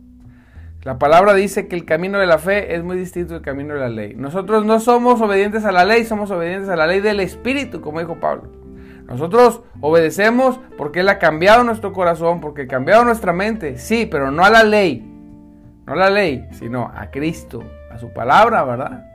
la 0.84 1.00
palabra 1.00 1.34
dice 1.34 1.70
que 1.70 1.78
el 1.78 1.86
camino 1.86 2.20
de 2.20 2.26
la 2.26 2.40
fe 2.40 2.76
es 2.76 2.84
muy 2.84 2.98
distinto 2.98 3.36
del 3.36 3.42
camino 3.42 3.74
de 3.74 3.80
la 3.80 3.88
ley. 3.88 4.16
Nosotros 4.18 4.66
no 4.66 4.82
somos 4.82 5.22
obedientes 5.22 5.64
a 5.64 5.72
la 5.72 5.86
ley, 5.86 6.04
somos 6.04 6.30
obedientes 6.30 6.68
a 6.68 6.76
la 6.76 6.88
ley 6.88 7.00
del 7.00 7.22
Espíritu, 7.22 7.80
como 7.80 8.00
dijo 8.00 8.20
Pablo. 8.20 8.52
Nosotros 9.08 9.62
obedecemos 9.80 10.60
porque 10.78 11.00
Él 11.00 11.08
ha 11.08 11.20
cambiado 11.20 11.64
nuestro 11.64 11.94
corazón, 11.94 12.42
porque 12.42 12.64
ha 12.64 12.68
cambiado 12.68 13.06
nuestra 13.06 13.32
mente, 13.32 13.78
sí, 13.78 14.06
pero 14.12 14.30
no 14.30 14.44
a 14.44 14.50
la 14.50 14.66
ley. 14.66 15.10
No 15.86 15.94
a 15.94 15.96
la 15.96 16.10
ley, 16.10 16.46
sino 16.52 16.92
a 16.94 17.12
Cristo, 17.12 17.64
a 17.90 17.98
su 17.98 18.12
palabra, 18.12 18.66
¿verdad? 18.66 19.06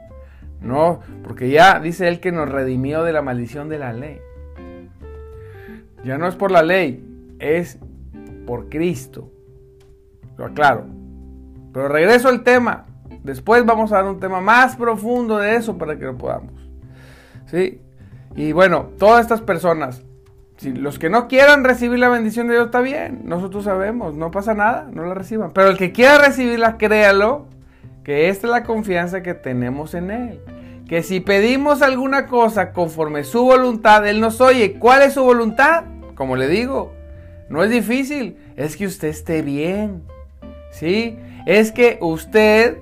No, 0.62 1.00
porque 1.22 1.50
ya 1.50 1.80
dice 1.80 2.08
Él 2.08 2.18
que 2.18 2.32
nos 2.32 2.48
redimió 2.48 3.02
de 3.02 3.12
la 3.12 3.20
maldición 3.20 3.68
de 3.68 3.78
la 3.78 3.92
ley. 3.92 4.20
Ya 6.04 6.18
no 6.18 6.28
es 6.28 6.36
por 6.36 6.50
la 6.50 6.62
ley, 6.62 7.04
es 7.38 7.78
por 8.46 8.68
Cristo. 8.68 9.30
Lo 10.36 10.46
aclaro. 10.46 10.86
Pero 11.72 11.88
regreso 11.88 12.28
al 12.28 12.42
tema. 12.42 12.86
Después 13.22 13.64
vamos 13.66 13.92
a 13.92 13.96
dar 13.96 14.06
un 14.06 14.20
tema 14.20 14.40
más 14.40 14.76
profundo 14.76 15.38
de 15.38 15.56
eso 15.56 15.76
para 15.76 15.98
que 15.98 16.04
lo 16.04 16.16
podamos. 16.16 16.52
¿Sí? 17.46 17.80
Y 18.36 18.52
bueno, 18.52 18.90
todas 18.98 19.22
estas 19.22 19.42
personas, 19.42 20.04
los 20.62 20.98
que 20.98 21.10
no 21.10 21.28
quieran 21.28 21.64
recibir 21.64 21.98
la 21.98 22.08
bendición 22.08 22.46
de 22.46 22.54
Dios 22.54 22.66
está 22.66 22.80
bien, 22.80 23.22
nosotros 23.24 23.64
sabemos, 23.64 24.14
no 24.14 24.30
pasa 24.30 24.54
nada, 24.54 24.88
no 24.92 25.04
la 25.04 25.14
reciban. 25.14 25.52
Pero 25.52 25.70
el 25.70 25.76
que 25.76 25.92
quiera 25.92 26.18
recibirla, 26.18 26.78
créalo, 26.78 27.46
que 28.04 28.28
esta 28.28 28.46
es 28.46 28.50
la 28.50 28.64
confianza 28.64 29.22
que 29.22 29.34
tenemos 29.34 29.94
en 29.94 30.10
Él. 30.10 30.40
Que 30.88 31.02
si 31.02 31.20
pedimos 31.20 31.82
alguna 31.82 32.26
cosa 32.26 32.72
conforme 32.72 33.22
su 33.22 33.44
voluntad, 33.44 34.06
Él 34.08 34.20
nos 34.20 34.40
oye. 34.40 34.78
¿Cuál 34.78 35.02
es 35.02 35.14
su 35.14 35.22
voluntad? 35.22 35.84
Como 36.14 36.34
le 36.34 36.48
digo, 36.48 36.92
no 37.48 37.62
es 37.62 37.70
difícil, 37.70 38.36
es 38.56 38.76
que 38.76 38.86
usted 38.86 39.08
esté 39.08 39.42
bien. 39.42 40.02
¿Sí? 40.72 41.16
es 41.48 41.72
que 41.72 41.96
usted 42.02 42.76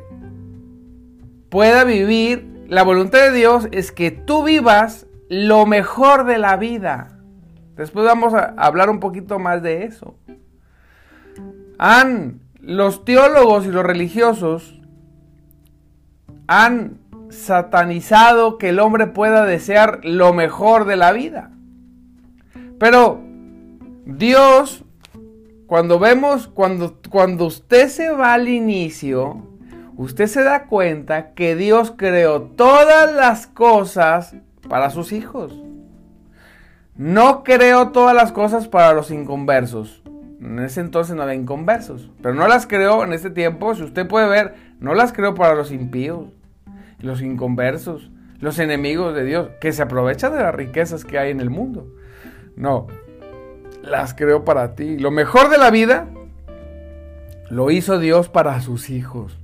pueda 1.51 1.85
vivir, 1.85 2.65
la 2.67 2.83
voluntad 2.83 3.21
de 3.21 3.31
Dios 3.31 3.69
es 3.71 3.93
que 3.93 4.11
tú 4.11 4.43
vivas 4.43 5.07
lo 5.29 5.67
mejor 5.67 6.25
de 6.25 6.39
la 6.39 6.57
vida. 6.57 7.21
Después 7.77 8.05
vamos 8.05 8.35
a 8.35 8.55
hablar 8.57 8.91
un 8.91 8.99
poquito 8.99 9.39
más 9.39 9.63
de 9.63 9.85
eso. 9.85 10.19
Han, 11.79 12.41
los 12.61 13.05
teólogos 13.05 13.67
y 13.67 13.71
los 13.71 13.85
religiosos 13.85 14.81
han 16.49 16.99
satanizado 17.31 18.59
que 18.59 18.71
el 18.71 18.79
hombre 18.79 19.07
pueda 19.07 19.45
desear 19.45 20.01
lo 20.05 20.33
mejor 20.33 20.85
de 20.85 20.97
la 20.97 21.13
vida. 21.13 21.51
Pero 22.79 23.21
Dios 24.05 24.87
cuando 25.67 25.99
vemos, 25.99 26.47
cuando, 26.47 26.97
cuando 27.11 27.47
usted 27.47 27.89
se 27.89 28.11
va 28.11 28.35
al 28.35 28.47
inicio, 28.47 29.43
usted 29.97 30.29
se 30.29 30.45
da 30.45 30.67
cuenta 30.67 31.33
que 31.35 31.57
Dios 31.57 31.93
creó 31.97 32.43
todas 32.43 33.13
las 33.13 33.49
cosas 33.49 34.37
para 34.69 34.91
sus 34.91 35.11
hijos. 35.11 35.61
No 36.95 37.43
creó 37.43 37.89
todas 37.89 38.15
las 38.15 38.31
cosas 38.31 38.69
para 38.69 38.93
los 38.95 39.11
inconversos. 39.11 40.03
En 40.41 40.61
ese 40.61 40.81
entonces 40.81 41.17
no 41.17 41.23
había 41.23 41.35
inconversos. 41.35 42.11
Pero 42.23 42.35
no 42.37 42.47
las 42.47 42.69
creó 42.69 43.03
en 43.03 43.13
este 43.13 43.31
tiempo, 43.31 43.75
si 43.75 43.83
usted 43.83 44.07
puede 44.07 44.29
ver, 44.29 44.55
no 44.79 44.95
las 44.95 45.13
creó 45.13 45.35
para 45.35 45.57
los 45.57 45.73
impíos, 45.73 46.29
los 47.01 47.23
inconversos, 47.23 48.11
los 48.41 48.59
enemigos 48.59 49.15
de 49.15 49.25
Dios, 49.25 49.49
que 49.61 49.73
se 49.73 49.83
aprovechan 49.83 50.33
de 50.33 50.43
las 50.43 50.55
riquezas 50.55 51.05
que 51.05 51.19
hay 51.19 51.31
en 51.31 51.41
el 51.41 51.51
mundo. 51.51 51.87
No, 52.57 52.87
las 53.83 54.15
creó 54.15 54.45
para 54.45 54.75
ti. 54.75 54.99
Lo 54.99 55.11
mejor 55.11 55.49
de 55.51 55.59
la 55.59 55.71
vida 55.71 56.09
lo 57.51 57.71
hizo 57.71 57.99
Dios 57.99 58.29
para 58.29 58.61
sus 58.61 58.91
hijos. 58.91 59.39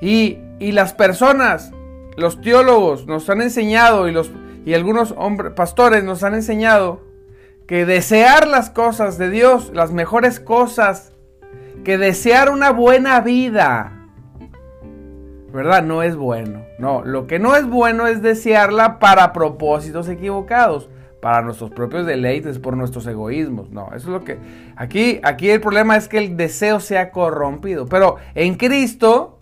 Y, 0.00 0.38
las 0.60 0.92
personas, 0.92 1.72
los 2.16 2.40
teólogos 2.40 3.06
nos 3.06 3.28
han 3.30 3.40
enseñado 3.40 4.08
y, 4.08 4.12
los, 4.12 4.30
y 4.64 4.74
algunos 4.74 5.14
hombres, 5.16 5.52
pastores 5.52 6.04
nos 6.04 6.22
han 6.22 6.34
enseñado 6.34 7.00
que 7.66 7.84
desear 7.84 8.46
las 8.46 8.70
cosas 8.70 9.18
de 9.18 9.30
Dios, 9.30 9.70
las 9.74 9.92
mejores 9.92 10.40
cosas, 10.40 11.12
que 11.84 11.98
desear 11.98 12.50
una 12.50 12.70
buena 12.70 13.20
vida, 13.20 13.95
¿verdad? 15.56 15.82
No 15.82 16.02
es 16.02 16.14
bueno. 16.14 16.60
No, 16.78 17.04
lo 17.04 17.26
que 17.26 17.40
no 17.40 17.56
es 17.56 17.66
bueno 17.66 18.06
es 18.06 18.22
desearla 18.22 19.00
para 19.00 19.32
propósitos 19.32 20.08
equivocados 20.08 20.88
para 21.20 21.42
nuestros 21.42 21.70
propios 21.70 22.06
deleites, 22.06 22.60
por 22.60 22.76
nuestros 22.76 23.04
egoísmos. 23.06 23.70
No, 23.70 23.88
eso 23.88 23.96
es 23.96 24.04
lo 24.06 24.22
que... 24.22 24.38
Aquí, 24.76 25.18
aquí 25.24 25.50
el 25.50 25.60
problema 25.60 25.96
es 25.96 26.06
que 26.06 26.18
el 26.18 26.36
deseo 26.36 26.78
se 26.78 26.98
ha 26.98 27.10
corrompido. 27.10 27.86
Pero 27.86 28.16
en 28.36 28.54
Cristo, 28.54 29.40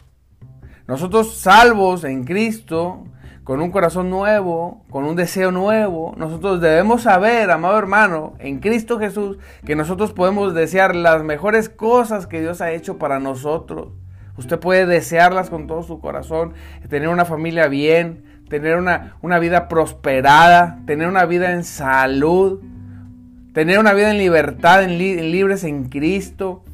nosotros 0.86 1.36
salvos 1.36 2.04
en 2.04 2.24
Cristo, 2.24 3.04
con 3.42 3.60
un 3.60 3.70
corazón 3.70 4.08
nuevo, 4.08 4.82
con 4.88 5.04
un 5.04 5.16
deseo 5.16 5.50
nuevo, 5.50 6.14
nosotros 6.16 6.60
debemos 6.60 7.02
saber, 7.02 7.50
amado 7.50 7.76
hermano, 7.76 8.32
en 8.38 8.60
Cristo 8.60 8.98
Jesús, 8.98 9.36
que 9.66 9.76
nosotros 9.76 10.14
podemos 10.14 10.54
desear 10.54 10.96
las 10.96 11.22
mejores 11.22 11.68
cosas 11.68 12.26
que 12.26 12.40
Dios 12.40 12.62
ha 12.62 12.72
hecho 12.72 12.96
para 12.96 13.20
nosotros. 13.20 13.88
Usted 14.36 14.58
puede 14.58 14.86
desearlas 14.86 15.50
con 15.50 15.66
todo 15.66 15.82
su 15.82 16.00
corazón, 16.00 16.54
tener 16.88 17.08
una 17.08 17.24
familia 17.24 17.68
bien, 17.68 18.24
tener 18.48 18.76
una, 18.76 19.16
una 19.22 19.38
vida 19.38 19.68
prosperada, 19.68 20.80
tener 20.86 21.08
una 21.08 21.24
vida 21.24 21.52
en 21.52 21.64
salud, 21.64 22.60
tener 23.54 23.78
una 23.78 23.94
vida 23.94 24.10
en 24.10 24.18
libertad, 24.18 24.82
en, 24.82 24.98
libres 24.98 25.62
en 25.62 25.88
Cristo, 25.88 26.64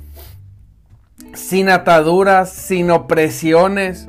sin 1.35 1.69
ataduras, 1.69 2.51
sin 2.51 2.91
opresiones. 2.91 4.09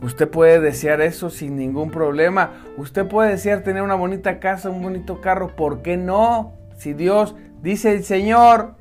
Usted 0.00 0.28
puede 0.28 0.60
desear 0.60 1.00
eso 1.00 1.28
sin 1.28 1.56
ningún 1.56 1.90
problema. 1.90 2.52
Usted 2.76 3.06
puede 3.06 3.30
desear 3.30 3.62
tener 3.64 3.82
una 3.82 3.96
bonita 3.96 4.38
casa, 4.38 4.70
un 4.70 4.80
bonito 4.80 5.20
carro. 5.20 5.56
¿Por 5.56 5.82
qué 5.82 5.96
no? 5.96 6.52
Si 6.78 6.92
Dios 6.92 7.34
dice 7.62 7.90
el 7.90 8.04
Señor, 8.04 8.76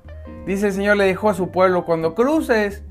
dice 0.45 0.67
el 0.67 0.73
Señor 0.73 0.97
le 0.97 1.07
dijo 1.07 1.27
a 1.27 1.33
su 1.33 1.49
pueblo, 1.49 1.85
cuando 1.85 2.13
cruces, 2.13 2.83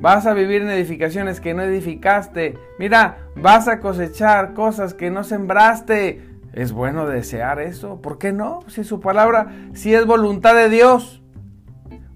vas 0.00 0.26
a 0.26 0.34
vivir 0.34 0.62
en 0.62 0.70
edificaciones 0.70 1.40
que 1.40 1.54
no 1.54 1.62
edificaste. 1.62 2.58
Mira, 2.78 3.18
vas 3.36 3.68
a 3.68 3.80
cosechar 3.80 4.54
cosas 4.54 4.94
que 4.94 5.10
no 5.10 5.24
sembraste. 5.24 6.22
Es 6.52 6.72
bueno 6.72 7.06
desear 7.06 7.60
eso. 7.60 8.00
¿Por 8.00 8.18
qué 8.18 8.32
no? 8.32 8.60
Si 8.66 8.82
su 8.82 9.00
palabra, 9.00 9.48
si 9.74 9.94
es 9.94 10.06
voluntad 10.06 10.54
de 10.54 10.68
Dios. 10.68 11.22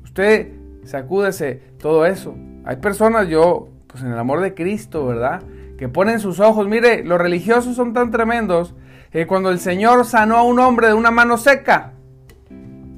Usted 0.02 0.52
sacúdese 0.84 1.62
todo 1.78 2.06
eso. 2.06 2.34
Hay 2.64 2.76
personas, 2.76 3.28
yo, 3.28 3.68
pues 3.86 4.02
en 4.02 4.12
el 4.12 4.18
amor 4.18 4.40
de 4.40 4.54
Cristo, 4.54 5.06
¿verdad? 5.06 5.42
Que 5.78 5.88
ponen 5.88 6.20
sus 6.20 6.40
ojos. 6.40 6.66
Mire, 6.66 7.04
los 7.04 7.20
religiosos 7.20 7.76
son 7.76 7.92
tan 7.92 8.10
tremendos 8.10 8.74
que 9.10 9.26
cuando 9.26 9.50
el 9.50 9.60
Señor 9.60 10.04
sanó 10.04 10.36
a 10.36 10.42
un 10.42 10.58
hombre 10.58 10.88
de 10.88 10.94
una 10.94 11.10
mano 11.10 11.36
seca, 11.36 11.92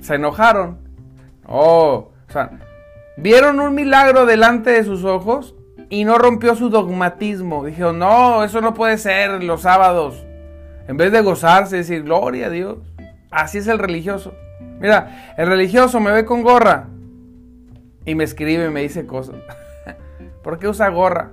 se 0.01 0.15
enojaron. 0.15 0.79
Oh, 1.47 2.13
o 2.29 2.33
sea, 2.33 2.59
vieron 3.17 3.61
un 3.61 3.75
milagro 3.75 4.27
delante 4.27 4.71
de 4.71 4.85
sus 4.85 5.05
ojos 5.05 5.55
y 5.89 6.05
no 6.05 6.19
rompió 6.19 6.55
su 6.55 6.71
dogmatismo. 6.71 7.65
Dijeron, 7.65 7.99
no, 7.99 8.45
eso 8.45 8.61
no 8.61 8.75
puede 8.75 8.99
ser 8.99 9.43
los 9.43 9.63
sábados. 9.63 10.25
En 10.89 10.97
vez 10.97 11.13
de 11.13 11.23
gozarse, 11.23 11.77
decir, 11.77 12.03
gloria 12.03 12.47
a 12.47 12.51
Dios. 12.51 12.79
Así 13.31 13.59
es 13.59 13.67
el 13.67 13.79
religioso. 13.79 14.35
Mira, 14.81 15.35
el 15.37 15.47
religioso 15.49 16.01
me 16.01 16.11
ve 16.11 16.25
con 16.25 16.43
gorra 16.43 16.89
y 18.05 18.15
me 18.15 18.25
escribe 18.25 18.67
y 18.67 18.71
me 18.71 18.83
dice 18.83 19.07
cosas. 19.07 19.37
¿Por 20.43 20.59
qué 20.59 20.69
usa 20.69 20.89
gorra? 20.91 21.33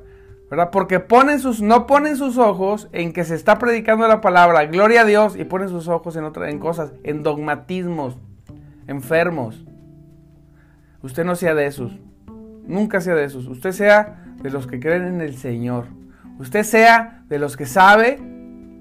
¿Verdad? 0.49 0.69
Porque 0.71 0.99
ponen 0.99 1.39
sus, 1.39 1.61
no 1.61 1.87
ponen 1.87 2.15
sus 2.15 2.37
ojos 2.37 2.87
en 2.91 3.11
que 3.11 3.23
se 3.23 3.35
está 3.35 3.57
predicando 3.57 4.07
la 4.07 4.21
palabra, 4.21 4.65
gloria 4.65 5.01
a 5.01 5.05
Dios, 5.05 5.35
y 5.35 5.45
ponen 5.45 5.69
sus 5.69 5.87
ojos 5.87 6.15
en, 6.15 6.25
otra, 6.25 6.49
en 6.49 6.59
cosas, 6.59 6.93
en 7.03 7.23
dogmatismos, 7.23 8.17
enfermos. 8.87 9.63
Usted 11.03 11.25
no 11.25 11.35
sea 11.35 11.53
de 11.53 11.67
esos. 11.67 11.99
Nunca 12.65 13.01
sea 13.01 13.13
de 13.13 13.25
esos. 13.25 13.47
Usted 13.47 13.71
sea 13.71 14.25
de 14.41 14.49
los 14.49 14.67
que 14.67 14.79
creen 14.79 15.03
en 15.03 15.21
el 15.21 15.35
Señor. 15.35 15.85
Usted 16.39 16.63
sea 16.63 17.23
de 17.29 17.39
los 17.39 17.57
que 17.57 17.65
sabe, 17.65 18.17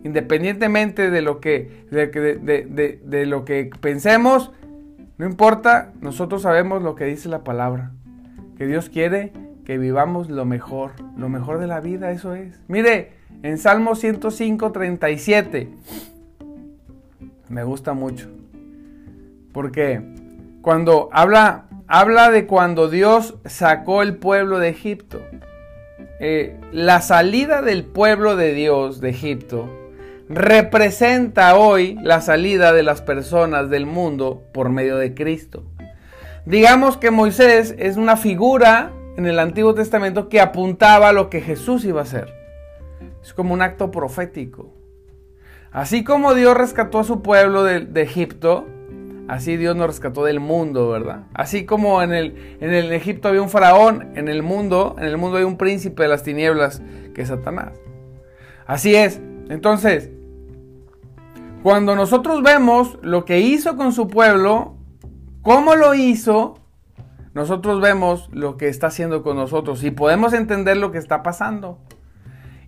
independientemente 0.05 1.11
de 1.11 1.21
lo 1.21 1.41
que, 1.41 1.87
de, 1.91 3.26
lo 3.26 3.45
que 3.45 3.71
pensemos, 3.81 4.52
no 5.19 5.26
importa, 5.26 5.93
nosotros 6.00 6.43
sabemos 6.43 6.83
lo 6.83 6.95
que 6.95 7.05
dice 7.05 7.29
la 7.29 7.45
palabra. 7.45 7.91
Que 8.57 8.67
Dios 8.67 8.88
quiere 8.88 9.33
que 9.64 9.79
vivamos 9.79 10.31
lo 10.31 10.45
mejor, 10.45 10.93
lo 11.17 11.29
mejor 11.29 11.59
de 11.59 11.67
la 11.67 11.81
vida, 11.81 12.12
eso 12.12 12.35
es. 12.35 12.61
Mire, 12.69 13.12
en 13.43 13.59
Salmo 13.59 13.97
105, 13.97 14.73
37, 14.73 15.69
me 17.49 17.65
gusta 17.65 17.95
mucho. 17.95 18.30
Porque 19.52 20.02
cuando 20.63 21.08
habla 21.13 21.67
habla 21.93 22.31
de 22.31 22.47
cuando 22.47 22.89
Dios 22.89 23.35
sacó 23.45 24.00
el 24.00 24.17
pueblo 24.17 24.59
de 24.59 24.71
Egipto. 24.71 25.21
Eh, 26.21 26.59
la 26.73 27.02
salida 27.02 27.61
del 27.61 27.85
pueblo 27.85 28.35
de 28.35 28.55
Dios 28.55 29.02
de 29.02 29.11
Egipto 29.11 29.69
representa 30.26 31.55
hoy 31.55 31.99
la 32.02 32.23
salida 32.23 32.73
de 32.73 32.83
las 32.83 33.02
personas 33.02 33.69
del 33.69 33.85
mundo 33.85 34.43
por 34.55 34.71
medio 34.71 34.97
de 34.97 35.13
Cristo. 35.13 35.65
Digamos 36.47 36.97
que 36.97 37.11
Moisés 37.11 37.75
es 37.78 37.99
una 37.99 38.17
figura 38.17 38.91
en 39.19 39.26
el 39.26 39.39
Antiguo 39.39 39.75
Testamento 39.75 40.31
que 40.31 40.41
apuntaba 40.41 41.11
a 41.11 41.13
lo 41.13 41.28
que 41.28 41.43
Jesús 41.43 41.85
iba 41.85 42.00
a 42.00 42.05
hacer. 42.05 42.33
Es 43.23 43.35
como 43.35 43.52
un 43.52 43.61
acto 43.61 43.91
profético. 43.91 44.73
Así 45.73 46.05
como 46.05 46.33
Dios 46.33 46.57
rescató 46.57 47.00
a 47.00 47.05
su 47.05 47.21
pueblo 47.21 47.65
de, 47.65 47.81
de 47.81 48.00
Egipto, 48.00 48.67
Así 49.32 49.56
Dios 49.56 49.75
nos 49.75 49.86
rescató 49.86 50.26
del 50.26 50.40
mundo, 50.40 50.90
¿verdad? 50.90 51.23
Así 51.32 51.64
como 51.64 52.02
en 52.02 52.12
el, 52.12 52.58
en 52.60 52.75
el 52.75 52.92
Egipto 52.92 53.28
había 53.28 53.40
un 53.40 53.49
faraón, 53.49 54.10
en 54.14 54.28
el 54.28 54.42
mundo, 54.42 54.95
en 54.99 55.04
el 55.04 55.16
mundo 55.16 55.38
hay 55.38 55.45
un 55.45 55.56
príncipe 55.56 56.02
de 56.02 56.10
las 56.10 56.23
tinieblas 56.23 56.82
que 57.14 57.23
es 57.23 57.28
Satanás. 57.28 57.73
Así 58.66 58.95
es. 58.95 59.23
Entonces, 59.49 60.10
cuando 61.62 61.97
nosotros 61.97 62.42
vemos 62.42 62.99
lo 63.00 63.25
que 63.25 63.40
hizo 63.40 63.78
con 63.78 63.95
su 63.95 64.06
pueblo, 64.06 64.75
cómo 65.40 65.76
lo 65.76 65.95
hizo, 65.95 66.58
nosotros 67.32 67.80
vemos 67.80 68.28
lo 68.32 68.58
que 68.58 68.68
está 68.68 68.88
haciendo 68.88 69.23
con 69.23 69.38
nosotros 69.38 69.82
y 69.82 69.92
podemos 69.92 70.34
entender 70.34 70.76
lo 70.76 70.92
que 70.92 70.99
está 70.99 71.23
pasando. 71.23 71.78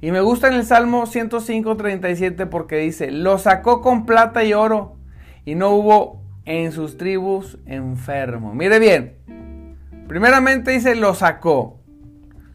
Y 0.01 0.13
me 0.13 0.23
gusta 0.23 0.49
en 0.49 0.55
el 0.55 0.65
Salmo 0.65 1.05
105, 1.05 1.77
37 1.77 2.47
porque 2.47 2.77
dice, 2.79 3.11
lo 3.11 3.37
sacó 3.37 3.83
con 3.83 4.07
plata 4.07 4.45
y 4.45 4.55
oro 4.55 4.97
y 5.45 5.57
no 5.57 5.69
hubo 5.69 6.24
en 6.45 6.73
sus 6.73 6.97
tribus 6.97 7.59
enfermo. 7.67 8.55
Mire 8.55 8.79
bien, 8.79 9.77
primeramente 10.09 10.73
dice 10.73 10.95
lo 10.95 11.15
sacó. 11.15 11.81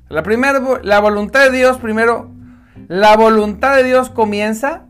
La, 0.10 0.24
la 0.84 1.00
voluntad 1.00 1.52
de 1.52 1.58
Dios, 1.58 1.78
primero, 1.78 2.32
la 2.88 3.16
voluntad 3.16 3.76
de 3.76 3.84
Dios 3.84 4.10
comienza 4.10 4.86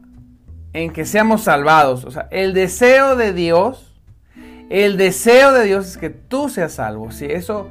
en 0.73 0.91
que 0.91 1.05
seamos 1.05 1.43
salvados. 1.43 2.05
O 2.05 2.11
sea, 2.11 2.27
el 2.31 2.53
deseo 2.53 3.15
de 3.15 3.33
Dios, 3.33 3.99
el 4.69 4.97
deseo 4.97 5.51
de 5.51 5.65
Dios 5.65 5.87
es 5.87 5.97
que 5.97 6.09
tú 6.09 6.49
seas 6.49 6.73
salvo. 6.73 7.11
Si 7.11 7.25
eso 7.25 7.67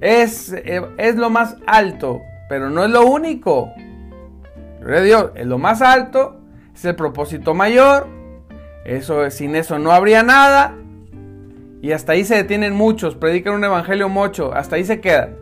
es, 0.00 0.52
es 0.52 1.16
lo 1.16 1.28
más 1.30 1.56
alto, 1.66 2.20
pero 2.48 2.70
no 2.70 2.84
es 2.84 2.90
lo 2.90 3.06
único. 3.06 3.70
Gloria 4.80 4.98
a 4.98 5.02
Dios, 5.02 5.30
es 5.34 5.46
lo 5.46 5.58
más 5.58 5.82
alto, 5.82 6.40
es 6.74 6.84
el 6.84 6.94
propósito 6.94 7.54
mayor, 7.54 8.06
eso, 8.86 9.28
sin 9.30 9.56
eso 9.56 9.78
no 9.78 9.90
habría 9.90 10.22
nada. 10.22 10.74
Y 11.82 11.92
hasta 11.92 12.12
ahí 12.12 12.24
se 12.24 12.36
detienen 12.36 12.74
muchos, 12.74 13.16
predican 13.16 13.54
un 13.54 13.64
evangelio 13.64 14.08
mocho, 14.08 14.54
hasta 14.54 14.76
ahí 14.76 14.84
se 14.84 15.00
quedan. 15.00 15.36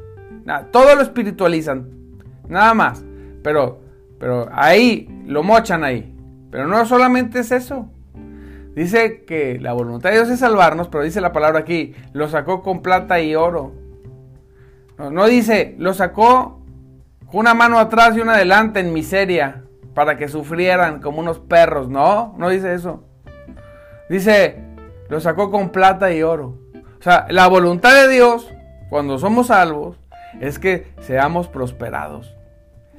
Todo 0.72 0.94
lo 0.94 1.02
espiritualizan, 1.02 1.88
nada 2.48 2.74
más. 2.74 3.04
Pero, 3.42 3.80
pero 4.18 4.48
ahí 4.52 5.08
lo 5.26 5.42
mochan 5.42 5.84
ahí. 5.84 6.14
Pero 6.50 6.66
no 6.66 6.84
solamente 6.86 7.40
es 7.40 7.52
eso. 7.52 7.88
Dice 8.74 9.24
que 9.24 9.58
la 9.60 9.72
voluntad 9.72 10.10
de 10.10 10.16
Dios 10.16 10.30
es 10.30 10.40
salvarnos, 10.40 10.88
pero 10.88 11.04
dice 11.04 11.20
la 11.20 11.32
palabra 11.32 11.60
aquí, 11.60 11.94
lo 12.12 12.28
sacó 12.28 12.62
con 12.62 12.82
plata 12.82 13.20
y 13.20 13.34
oro. 13.34 13.72
No, 14.98 15.10
no 15.10 15.26
dice, 15.26 15.76
lo 15.78 15.94
sacó 15.94 16.60
con 17.26 17.40
una 17.40 17.54
mano 17.54 17.78
atrás 17.78 18.16
y 18.16 18.20
una 18.20 18.34
adelante 18.34 18.80
en 18.80 18.92
miseria, 18.92 19.64
para 19.94 20.16
que 20.16 20.28
sufrieran 20.28 21.00
como 21.00 21.20
unos 21.20 21.38
perros. 21.38 21.88
No, 21.88 22.34
no 22.36 22.48
dice 22.48 22.74
eso. 22.74 23.04
Dice, 24.08 24.62
lo 25.08 25.20
sacó 25.20 25.50
con 25.50 25.70
plata 25.70 26.12
y 26.12 26.22
oro. 26.22 26.58
O 26.98 27.02
sea, 27.02 27.26
la 27.30 27.46
voluntad 27.48 27.94
de 27.94 28.08
Dios, 28.08 28.48
cuando 28.90 29.18
somos 29.18 29.48
salvos, 29.48 29.96
es 30.40 30.58
que 30.58 30.86
seamos 31.00 31.48
prosperados. 31.48 32.34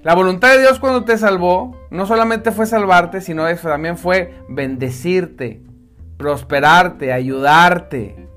La 0.04 0.14
voluntad 0.14 0.54
de 0.54 0.60
Dios 0.60 0.80
cuando 0.80 1.04
te 1.04 1.18
salvó, 1.18 1.76
no 1.90 2.06
solamente 2.06 2.52
fue 2.52 2.68
salvarte, 2.68 3.22
sino 3.22 3.48
eso 3.48 3.70
también 3.70 3.98
fue 3.98 4.36
bendecirte, 4.48 5.64
prosperarte, 6.18 7.12
ayudarte. 7.12 8.28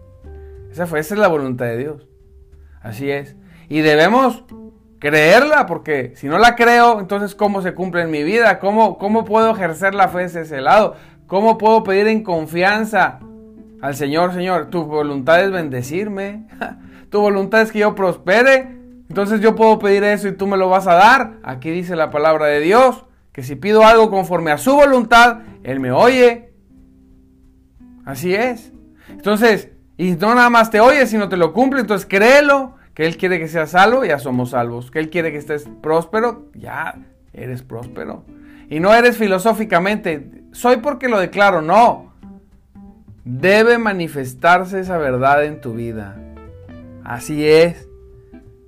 Esa, 0.70 0.86
fue, 0.86 1.00
esa 1.00 1.14
es 1.14 1.20
la 1.20 1.28
voluntad 1.28 1.66
de 1.66 1.76
Dios. 1.76 2.08
Así 2.80 3.10
es. 3.10 3.36
Y 3.68 3.80
debemos 3.80 4.44
creerla, 4.98 5.66
porque 5.66 6.12
si 6.16 6.26
no 6.26 6.38
la 6.38 6.56
creo, 6.56 7.00
entonces 7.00 7.34
¿cómo 7.34 7.60
se 7.60 7.74
cumple 7.74 8.02
en 8.02 8.10
mi 8.10 8.22
vida? 8.22 8.58
¿Cómo, 8.60 8.96
cómo 8.96 9.26
puedo 9.26 9.50
ejercer 9.50 9.94
la 9.94 10.08
fe 10.08 10.20
desde 10.20 10.40
ese 10.42 10.60
lado? 10.62 10.96
¿Cómo 11.28 11.58
puedo 11.58 11.84
pedir 11.84 12.08
en 12.08 12.22
confianza 12.22 13.20
al 13.82 13.94
Señor, 13.94 14.32
Señor? 14.32 14.70
Tu 14.70 14.82
voluntad 14.84 15.44
es 15.44 15.52
bendecirme. 15.52 16.48
Tu 17.10 17.20
voluntad 17.20 17.62
es 17.62 17.72
que 17.72 17.78
yo 17.78 17.94
prospere. 17.94 18.76
Entonces 19.08 19.40
yo 19.40 19.54
puedo 19.54 19.78
pedir 19.78 20.04
eso 20.04 20.28
y 20.28 20.32
tú 20.32 20.46
me 20.46 20.58
lo 20.58 20.68
vas 20.68 20.86
a 20.86 20.94
dar. 20.94 21.38
Aquí 21.42 21.70
dice 21.70 21.96
la 21.96 22.10
palabra 22.10 22.46
de 22.46 22.60
Dios, 22.60 23.06
que 23.32 23.42
si 23.42 23.56
pido 23.56 23.86
algo 23.86 24.10
conforme 24.10 24.50
a 24.50 24.58
su 24.58 24.74
voluntad, 24.74 25.38
Él 25.62 25.80
me 25.80 25.90
oye. 25.90 26.52
Así 28.04 28.34
es. 28.34 28.72
Entonces, 29.08 29.70
y 29.96 30.12
no 30.12 30.34
nada 30.34 30.50
más 30.50 30.70
te 30.70 30.80
oye, 30.80 31.06
sino 31.06 31.30
te 31.30 31.38
lo 31.38 31.54
cumple. 31.54 31.80
Entonces 31.80 32.06
créelo, 32.06 32.74
que 32.92 33.06
Él 33.06 33.16
quiere 33.16 33.38
que 33.38 33.48
seas 33.48 33.70
salvo, 33.70 34.04
ya 34.04 34.18
somos 34.18 34.50
salvos. 34.50 34.90
Que 34.90 34.98
Él 34.98 35.08
quiere 35.08 35.32
que 35.32 35.38
estés 35.38 35.66
próspero, 35.82 36.50
ya 36.54 36.94
eres 37.32 37.62
próspero. 37.62 38.24
Y 38.68 38.80
no 38.80 38.92
eres 38.92 39.16
filosóficamente, 39.16 40.42
soy 40.52 40.78
porque 40.78 41.08
lo 41.08 41.18
declaro, 41.18 41.62
no. 41.62 42.12
Debe 43.24 43.78
manifestarse 43.78 44.80
esa 44.80 44.98
verdad 44.98 45.44
en 45.44 45.60
tu 45.60 45.74
vida. 45.74 46.16
Así 47.04 47.48
es. 47.48 47.88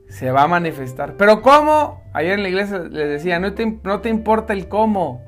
Se 0.09 0.31
va 0.31 0.43
a 0.43 0.49
manifestar. 0.49 1.15
Pero 1.17 1.43
¿cómo? 1.43 2.03
Ayer 2.13 2.33
en 2.33 2.43
la 2.43 2.49
iglesia 2.49 2.79
les 2.79 3.09
decía, 3.09 3.39
no 3.39 3.53
te, 3.55 3.79
no 3.83 4.01
te 4.01 4.09
importa 4.09 4.53
el 4.53 4.69
cómo. 4.69 5.23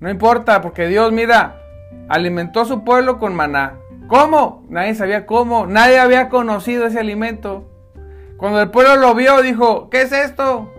No 0.00 0.10
importa, 0.10 0.60
porque 0.60 0.86
Dios, 0.86 1.12
mira, 1.12 1.60
alimentó 2.08 2.60
a 2.60 2.64
su 2.64 2.84
pueblo 2.84 3.18
con 3.18 3.34
maná. 3.34 3.78
¿Cómo? 4.08 4.66
Nadie 4.68 4.94
sabía 4.94 5.24
cómo. 5.24 5.66
Nadie 5.66 5.98
había 5.98 6.28
conocido 6.28 6.86
ese 6.86 7.00
alimento. 7.00 7.70
Cuando 8.36 8.60
el 8.60 8.70
pueblo 8.70 8.96
lo 8.96 9.14
vio, 9.14 9.40
dijo, 9.40 9.88
¿qué 9.88 10.02
es 10.02 10.12
esto? 10.12 10.73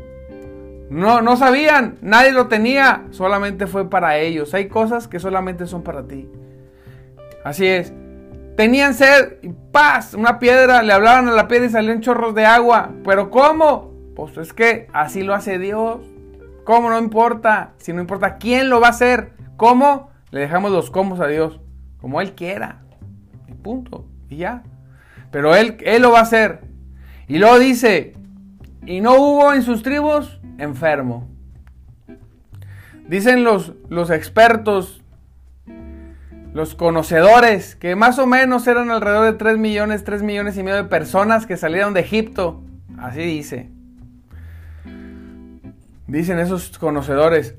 No, 0.89 1.21
no 1.21 1.35
sabían, 1.35 1.97
nadie 2.01 2.31
lo 2.31 2.47
tenía, 2.47 3.05
solamente 3.09 3.67
fue 3.67 3.89
para 3.89 4.17
ellos. 4.17 4.53
Hay 4.53 4.67
cosas 4.67 5.07
que 5.07 5.19
solamente 5.19 5.65
son 5.65 5.83
para 5.83 6.07
ti. 6.07 6.29
Así 7.43 7.65
es. 7.67 7.93
Tenían 8.55 8.93
sed 8.93 9.37
y 9.41 9.49
paz, 9.49 10.13
una 10.13 10.39
piedra, 10.39 10.81
le 10.83 10.93
hablaban 10.93 11.27
a 11.27 11.33
la 11.33 11.47
piedra 11.47 11.65
y 11.65 11.69
salían 11.69 12.01
chorros 12.01 12.35
de 12.35 12.45
agua. 12.45 12.91
¿Pero 13.03 13.29
cómo? 13.29 13.91
Pues 14.15 14.37
es 14.37 14.53
que 14.53 14.87
así 14.93 15.23
lo 15.23 15.33
hace 15.33 15.59
Dios. 15.59 15.99
¿Cómo? 16.63 16.89
No 16.89 16.97
importa. 16.97 17.73
Si 17.77 17.91
no 17.91 17.99
importa 17.99 18.37
quién 18.37 18.69
lo 18.69 18.79
va 18.79 18.87
a 18.87 18.91
hacer. 18.91 19.33
¿Cómo? 19.57 20.09
Le 20.31 20.39
dejamos 20.39 20.71
los 20.71 20.89
cómo 20.89 21.21
a 21.21 21.27
Dios. 21.27 21.59
Como 21.99 22.21
Él 22.21 22.33
quiera. 22.33 22.81
Y 23.47 23.53
punto. 23.53 24.05
Y 24.29 24.37
ya. 24.37 24.63
Pero 25.31 25.55
Él, 25.55 25.77
Él 25.81 26.01
lo 26.01 26.11
va 26.11 26.19
a 26.19 26.23
hacer. 26.23 26.61
Y 27.27 27.39
luego 27.39 27.59
dice, 27.59 28.13
y 28.85 29.01
no 29.01 29.15
hubo 29.15 29.53
en 29.53 29.63
sus 29.63 29.83
tribus 29.83 30.39
enfermo. 30.57 31.27
Dicen 33.07 33.43
los, 33.43 33.73
los 33.89 34.09
expertos, 34.09 35.03
los 36.53 36.73
conocedores, 36.73 37.75
que 37.75 37.95
más 37.95 38.17
o 38.17 38.25
menos 38.25 38.65
eran 38.67 38.89
alrededor 38.89 39.25
de 39.25 39.37
3 39.37 39.57
millones, 39.57 40.03
3 40.03 40.23
millones 40.23 40.57
y 40.57 40.63
medio 40.63 40.77
de 40.77 40.83
personas 40.85 41.45
que 41.45 41.57
salieron 41.57 41.93
de 41.93 41.99
Egipto. 41.99 42.63
Así 42.97 43.21
dice. 43.21 43.69
Dicen 46.07 46.39
esos 46.39 46.77
conocedores. 46.79 47.55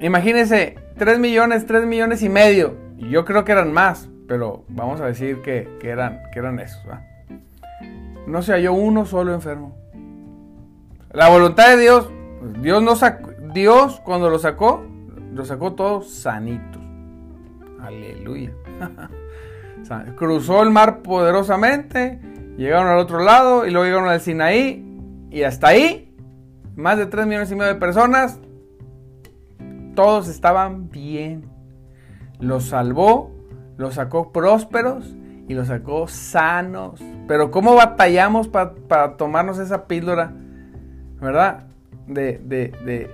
Imagínense, 0.00 0.76
3 0.98 1.18
millones, 1.18 1.66
3 1.66 1.86
millones 1.86 2.22
y 2.22 2.28
medio. 2.28 2.76
Yo 2.98 3.24
creo 3.24 3.44
que 3.44 3.52
eran 3.52 3.72
más, 3.72 4.08
pero 4.28 4.64
vamos 4.68 5.00
a 5.00 5.06
decir 5.06 5.42
que, 5.42 5.68
eran, 5.82 6.20
que 6.32 6.38
eran 6.38 6.58
esos. 6.58 6.82
No 8.26 8.42
se 8.42 8.52
halló 8.52 8.72
uno 8.72 9.06
solo 9.06 9.34
enfermo. 9.34 9.81
La 11.12 11.28
voluntad 11.28 11.68
de 11.68 11.82
Dios, 11.82 12.10
Dios, 12.60 12.82
no 12.82 12.96
sacó, 12.96 13.30
Dios 13.52 14.00
cuando 14.02 14.30
lo 14.30 14.38
sacó, 14.38 14.82
lo 15.32 15.44
sacó 15.44 15.74
todos 15.74 16.10
sanitos. 16.10 16.80
Aleluya. 17.80 18.52
Cruzó 20.16 20.62
el 20.62 20.70
mar 20.70 21.02
poderosamente, 21.02 22.18
llegaron 22.56 22.86
al 22.86 22.98
otro 22.98 23.18
lado 23.18 23.66
y 23.66 23.70
luego 23.70 23.84
llegaron 23.84 24.08
al 24.08 24.20
Sinaí 24.20 24.82
y 25.30 25.42
hasta 25.42 25.68
ahí 25.68 26.12
más 26.76 26.96
de 26.96 27.06
3 27.06 27.26
millones 27.26 27.50
y 27.52 27.56
medio 27.56 27.74
de 27.74 27.78
personas, 27.78 28.40
todos 29.94 30.28
estaban 30.28 30.90
bien. 30.90 31.44
Los 32.40 32.64
salvó, 32.64 33.30
los 33.76 33.94
sacó 33.94 34.32
prósperos 34.32 35.14
y 35.46 35.54
los 35.54 35.68
sacó 35.68 36.08
sanos. 36.08 37.00
Pero 37.28 37.50
¿cómo 37.50 37.74
batallamos 37.74 38.48
para 38.48 39.16
tomarnos 39.18 39.58
esa 39.58 39.86
píldora? 39.86 40.32
¿Verdad? 41.22 41.68
De, 42.08 42.40
de, 42.44 43.08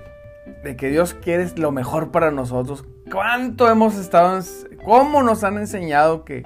de, 0.65 0.77
que 0.77 0.89
Dios 0.89 1.13
quiere 1.13 1.47
lo 1.57 1.73
mejor 1.73 2.11
para 2.11 2.31
nosotros. 2.31 2.87
¿Cuánto 3.13 3.69
hemos 3.71 3.97
estado, 3.97 4.41
cómo 4.83 5.23
nos 5.23 5.45
han 5.45 5.59
enseñado 5.59 6.25
que, 6.25 6.43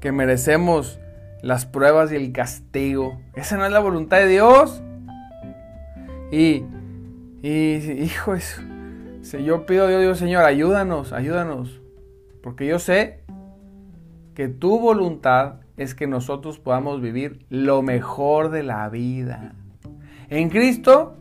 que 0.00 0.10
merecemos 0.10 0.98
las 1.40 1.66
pruebas 1.66 2.10
y 2.10 2.16
el 2.16 2.32
castigo? 2.32 3.20
Esa 3.34 3.56
no 3.56 3.64
es 3.64 3.70
la 3.70 3.78
voluntad 3.78 4.18
de 4.18 4.26
Dios. 4.26 4.82
Y, 6.32 6.64
y 7.42 8.02
hijo, 8.02 8.34
si 9.22 9.44
yo 9.44 9.66
pido 9.66 9.84
a 9.84 9.88
Dios, 9.88 10.00
Dios, 10.00 10.18
Señor, 10.18 10.44
ayúdanos, 10.44 11.12
ayúdanos. 11.12 11.80
Porque 12.42 12.66
yo 12.66 12.80
sé 12.80 13.20
que 14.34 14.48
tu 14.48 14.80
voluntad 14.80 15.60
es 15.76 15.94
que 15.94 16.08
nosotros 16.08 16.58
podamos 16.58 17.00
vivir 17.00 17.46
lo 17.50 17.82
mejor 17.82 18.50
de 18.50 18.64
la 18.64 18.88
vida. 18.88 19.54
En 20.32 20.48
Cristo, 20.48 21.18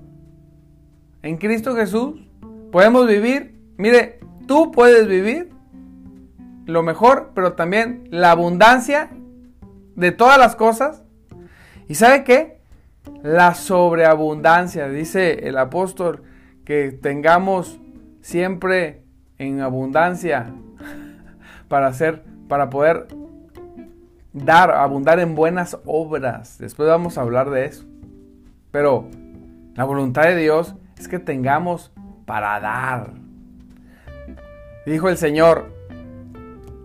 en 1.21 1.35
Cristo 1.35 1.75
Jesús, 1.75 2.21
podemos 2.71 3.05
vivir, 3.07 3.59
mire, 3.75 4.21
tú 4.47 4.71
puedes 4.71 5.05
vivir 5.05 5.49
lo 6.65 6.81
mejor, 6.81 7.31
pero 7.35 7.51
también 7.51 8.07
la 8.09 8.31
abundancia 8.31 9.09
de 9.97 10.13
todas 10.13 10.37
las 10.37 10.55
cosas. 10.55 11.03
¿Y 11.89 11.95
sabe 11.95 12.23
qué? 12.23 12.61
la 13.21 13.53
sobreabundancia. 13.53 14.87
Dice 14.87 15.45
el 15.49 15.57
apóstol 15.57 16.23
que 16.63 16.93
tengamos 16.93 17.81
siempre 18.21 19.03
en 19.37 19.59
abundancia 19.59 20.53
para 21.67 21.87
hacer, 21.87 22.23
para 22.47 22.69
poder 22.69 23.07
dar, 24.31 24.71
abundar 24.71 25.19
en 25.19 25.35
buenas 25.35 25.77
obras. 25.85 26.57
Después 26.59 26.87
vamos 26.87 27.17
a 27.17 27.23
hablar 27.23 27.49
de 27.49 27.65
eso. 27.65 27.90
Pero 28.71 29.07
la 29.75 29.83
voluntad 29.83 30.23
de 30.23 30.35
Dios 30.35 30.75
es 30.97 31.07
que 31.07 31.19
tengamos 31.19 31.91
para 32.25 32.59
dar. 32.59 33.11
Dijo 34.85 35.09
el 35.09 35.17
Señor, 35.17 35.71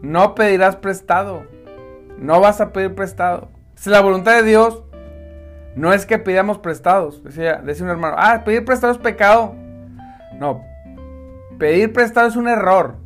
no 0.02 0.34
pedirás 0.34 0.76
prestado, 0.76 1.44
no 2.18 2.40
vas 2.40 2.60
a 2.60 2.72
pedir 2.72 2.94
prestado. 2.94 3.48
Es 3.76 3.86
la 3.86 4.00
voluntad 4.00 4.36
de 4.36 4.42
Dios 4.42 4.82
no 5.76 5.92
es 5.92 6.06
que 6.06 6.18
pidamos 6.18 6.58
prestados. 6.58 7.22
Decía, 7.22 7.60
decía 7.62 7.84
un 7.84 7.90
hermano, 7.90 8.16
ah, 8.18 8.42
pedir 8.44 8.64
prestado 8.64 8.94
es 8.94 8.98
pecado. 8.98 9.54
No, 10.38 10.64
pedir 11.58 11.92
prestado 11.92 12.28
es 12.28 12.36
un 12.36 12.48
error. 12.48 12.96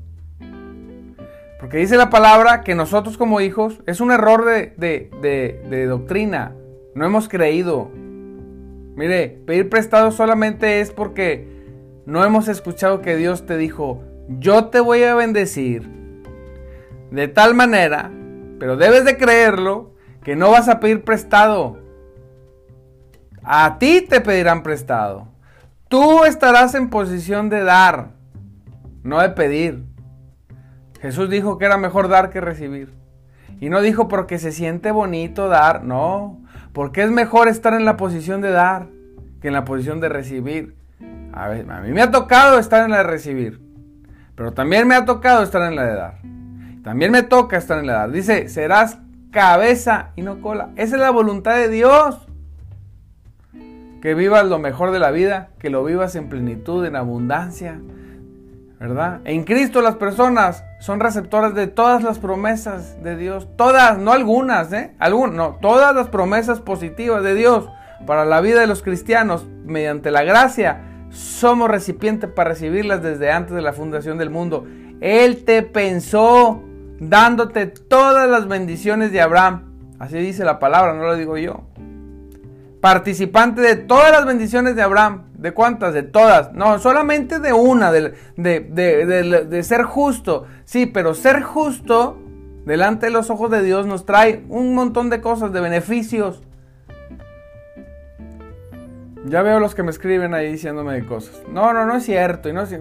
Porque 1.58 1.78
dice 1.78 1.96
la 1.96 2.08
palabra 2.08 2.62
que 2.62 2.74
nosotros 2.74 3.18
como 3.18 3.40
hijos 3.40 3.82
es 3.86 4.00
un 4.00 4.12
error 4.12 4.44
de, 4.46 4.72
de, 4.78 5.86
doctrina. 5.86 6.52
No 6.94 7.04
hemos 7.04 7.28
creído. 7.28 7.90
Mire, 9.00 9.40
pedir 9.46 9.70
prestado 9.70 10.10
solamente 10.10 10.82
es 10.82 10.90
porque 10.90 11.48
no 12.04 12.22
hemos 12.22 12.48
escuchado 12.48 13.00
que 13.00 13.16
Dios 13.16 13.46
te 13.46 13.56
dijo, 13.56 14.04
yo 14.28 14.66
te 14.66 14.78
voy 14.78 15.04
a 15.04 15.14
bendecir 15.14 15.88
de 17.10 17.26
tal 17.26 17.54
manera, 17.54 18.10
pero 18.58 18.76
debes 18.76 19.06
de 19.06 19.16
creerlo, 19.16 19.94
que 20.22 20.36
no 20.36 20.50
vas 20.50 20.68
a 20.68 20.80
pedir 20.80 21.02
prestado. 21.02 21.78
A 23.42 23.78
ti 23.78 24.02
te 24.06 24.20
pedirán 24.20 24.62
prestado. 24.62 25.28
Tú 25.88 26.26
estarás 26.26 26.74
en 26.74 26.90
posición 26.90 27.48
de 27.48 27.64
dar, 27.64 28.10
no 29.02 29.18
de 29.22 29.30
pedir. 29.30 29.82
Jesús 31.00 31.30
dijo 31.30 31.56
que 31.56 31.64
era 31.64 31.78
mejor 31.78 32.08
dar 32.08 32.28
que 32.28 32.42
recibir. 32.42 32.92
Y 33.62 33.70
no 33.70 33.80
dijo 33.80 34.08
porque 34.08 34.38
se 34.38 34.52
siente 34.52 34.90
bonito 34.90 35.48
dar, 35.48 35.84
no, 35.84 36.39
porque 36.72 37.02
es 37.02 37.10
mejor 37.10 37.48
estar 37.48 37.74
en 37.74 37.84
la 37.84 37.96
posición 37.96 38.40
de 38.40 38.50
dar 38.50 38.88
que 39.40 39.48
en 39.48 39.54
la 39.54 39.64
posición 39.64 40.00
de 40.00 40.08
recibir. 40.08 40.74
A, 41.32 41.48
mí 41.48 41.92
me 41.92 42.02
ha 42.02 42.10
tocado 42.10 42.58
estar 42.58 42.84
en 42.84 42.90
la 42.90 42.98
de 42.98 43.04
recibir, 43.04 43.60
pero 44.34 44.52
también 44.52 44.86
me 44.86 44.94
ha 44.94 45.04
tocado 45.04 45.42
estar 45.42 45.62
en 45.62 45.76
la 45.76 45.84
de 45.84 45.94
dar. 45.94 46.18
También 46.82 47.12
me 47.12 47.22
toca 47.22 47.56
estar 47.56 47.78
en 47.78 47.86
la 47.86 47.92
de 47.92 47.98
dar. 47.98 48.10
Dice, 48.10 48.48
serás 48.48 48.98
cabeza 49.30 50.10
y 50.16 50.22
no 50.22 50.40
cola. 50.40 50.70
Esa 50.76 50.96
es 50.96 51.00
la 51.00 51.10
voluntad 51.10 51.56
de 51.56 51.68
Dios 51.68 52.26
que 54.00 54.14
vivas 54.14 54.46
lo 54.46 54.58
mejor 54.58 54.92
de 54.92 54.98
la 54.98 55.10
vida, 55.10 55.50
que 55.58 55.70
lo 55.70 55.84
vivas 55.84 56.16
en 56.16 56.28
plenitud, 56.28 56.84
en 56.84 56.96
abundancia, 56.96 57.80
En 59.24 59.44
Cristo 59.44 59.82
las 59.82 59.96
personas 59.96 60.64
son 60.78 61.00
receptoras 61.00 61.54
de 61.54 61.66
todas 61.66 62.02
las 62.02 62.18
promesas 62.18 63.02
de 63.02 63.14
Dios, 63.14 63.46
todas, 63.56 63.98
no 63.98 64.12
algunas, 64.12 64.72
¿eh? 64.72 64.94
No, 64.98 65.58
todas 65.60 65.94
las 65.94 66.08
promesas 66.08 66.60
positivas 66.60 67.22
de 67.22 67.34
Dios 67.34 67.68
para 68.06 68.24
la 68.24 68.40
vida 68.40 68.60
de 68.60 68.66
los 68.66 68.82
cristianos, 68.82 69.46
mediante 69.66 70.10
la 70.10 70.22
gracia, 70.22 70.80
somos 71.10 71.70
recipientes 71.70 72.30
para 72.30 72.50
recibirlas 72.50 73.02
desde 73.02 73.30
antes 73.30 73.54
de 73.54 73.60
la 73.60 73.74
fundación 73.74 74.16
del 74.16 74.30
mundo. 74.30 74.66
Él 75.02 75.44
te 75.44 75.62
pensó 75.62 76.62
dándote 77.00 77.66
todas 77.66 78.30
las 78.30 78.48
bendiciones 78.48 79.12
de 79.12 79.20
Abraham. 79.20 79.74
Así 79.98 80.16
dice 80.16 80.42
la 80.44 80.58
palabra, 80.58 80.94
no 80.94 81.04
lo 81.04 81.16
digo 81.16 81.36
yo 81.36 81.69
participante 82.80 83.60
de 83.60 83.76
todas 83.76 84.10
las 84.10 84.24
bendiciones 84.26 84.74
de 84.74 84.82
Abraham. 84.82 85.24
¿De 85.34 85.52
cuántas? 85.52 85.94
De 85.94 86.02
todas. 86.02 86.52
No, 86.52 86.78
solamente 86.78 87.38
de 87.38 87.52
una, 87.52 87.92
de, 87.92 88.14
de, 88.36 89.62
ser 89.62 89.82
justo. 89.82 90.46
Sí, 90.64 90.86
pero 90.86 91.14
ser 91.14 91.42
justo 91.42 92.18
delante 92.64 93.06
de 93.06 93.12
los 93.12 93.30
ojos 93.30 93.50
de 93.50 93.62
Dios 93.62 93.86
nos 93.86 94.04
trae 94.06 94.44
un 94.48 94.74
montón 94.74 95.10
de 95.10 95.20
cosas, 95.20 95.52
de 95.52 95.60
beneficios. 95.60 96.42
Ya 99.26 99.42
veo 99.42 99.60
los 99.60 99.74
que 99.74 99.82
me 99.82 99.90
escriben 99.90 100.32
ahí 100.34 100.52
diciéndome 100.52 100.94
de 100.94 101.04
cosas. 101.04 101.42
No, 101.48 101.72
no, 101.72 101.84
no 101.84 101.96
es 101.96 102.04
cierto. 102.04 102.48
Y 102.48 102.52
no 102.52 102.62
es 102.62 102.74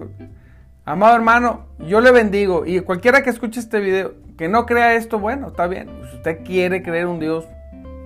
Amado 0.86 1.14
hermano, 1.14 1.66
yo 1.78 2.00
le 2.00 2.10
bendigo. 2.10 2.64
Y 2.64 2.80
cualquiera 2.80 3.22
que 3.22 3.30
escuche 3.30 3.60
este 3.60 3.80
video, 3.80 4.14
que 4.38 4.48
no 4.48 4.64
crea 4.64 4.94
esto, 4.94 5.18
bueno, 5.18 5.48
está 5.48 5.66
bien. 5.66 5.88
Si 6.10 6.16
usted 6.16 6.42
quiere 6.42 6.82
creer 6.82 7.06
un 7.06 7.20
Dios 7.20 7.46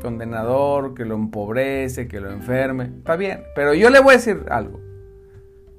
condenador, 0.05 0.93
que 0.93 1.07
lo 1.07 1.15
empobrece, 1.15 2.07
que 2.07 2.21
lo 2.21 2.31
enferme, 2.31 2.93
está 2.99 3.17
bien. 3.17 3.43
Pero 3.55 3.73
yo 3.73 3.89
le 3.89 4.01
voy 4.01 4.13
a 4.15 4.17
decir 4.19 4.45
algo. 4.51 4.79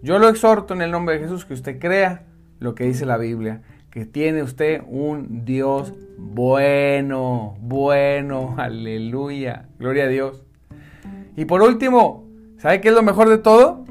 Yo 0.01 0.17
lo 0.17 0.27
exhorto 0.29 0.73
en 0.73 0.81
el 0.81 0.89
nombre 0.89 1.15
de 1.15 1.21
Jesús 1.21 1.45
que 1.45 1.53
usted 1.53 1.79
crea 1.79 2.23
lo 2.59 2.73
que 2.73 2.85
dice 2.85 3.05
la 3.05 3.17
Biblia, 3.17 3.61
que 3.91 4.05
tiene 4.05 4.41
usted 4.41 4.81
un 4.87 5.45
Dios 5.45 5.93
bueno, 6.17 7.55
bueno, 7.61 8.55
aleluya, 8.57 9.67
gloria 9.77 10.05
a 10.05 10.07
Dios. 10.07 10.41
Y 11.35 11.45
por 11.45 11.61
último, 11.61 12.27
¿sabe 12.57 12.81
qué 12.81 12.89
es 12.89 12.95
lo 12.95 13.03
mejor 13.03 13.29
de 13.29 13.37
todo? 13.37 13.85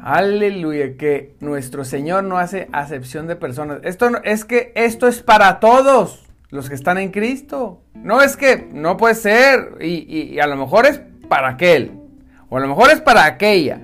Aleluya, 0.00 0.96
que 0.96 1.34
nuestro 1.40 1.84
Señor 1.84 2.22
no 2.22 2.38
hace 2.38 2.68
acepción 2.72 3.26
de 3.26 3.34
personas. 3.34 3.80
Esto 3.82 4.10
es 4.22 4.44
que 4.44 4.72
esto 4.76 5.08
es 5.08 5.22
para 5.22 5.58
todos 5.58 6.29
los 6.50 6.68
que 6.68 6.74
están 6.74 6.98
en 6.98 7.10
Cristo. 7.10 7.82
No 7.94 8.22
es 8.22 8.36
que 8.36 8.68
no 8.72 8.96
puede 8.96 9.14
ser 9.14 9.78
y, 9.80 10.38
a 10.38 10.46
lo 10.46 10.56
mejor 10.56 10.86
es 10.86 11.00
para 11.28 11.48
aquel 11.48 11.92
o 12.48 12.56
a 12.56 12.60
lo 12.60 12.68
mejor 12.68 12.90
es 12.90 13.00
para 13.00 13.24
aquella, 13.24 13.80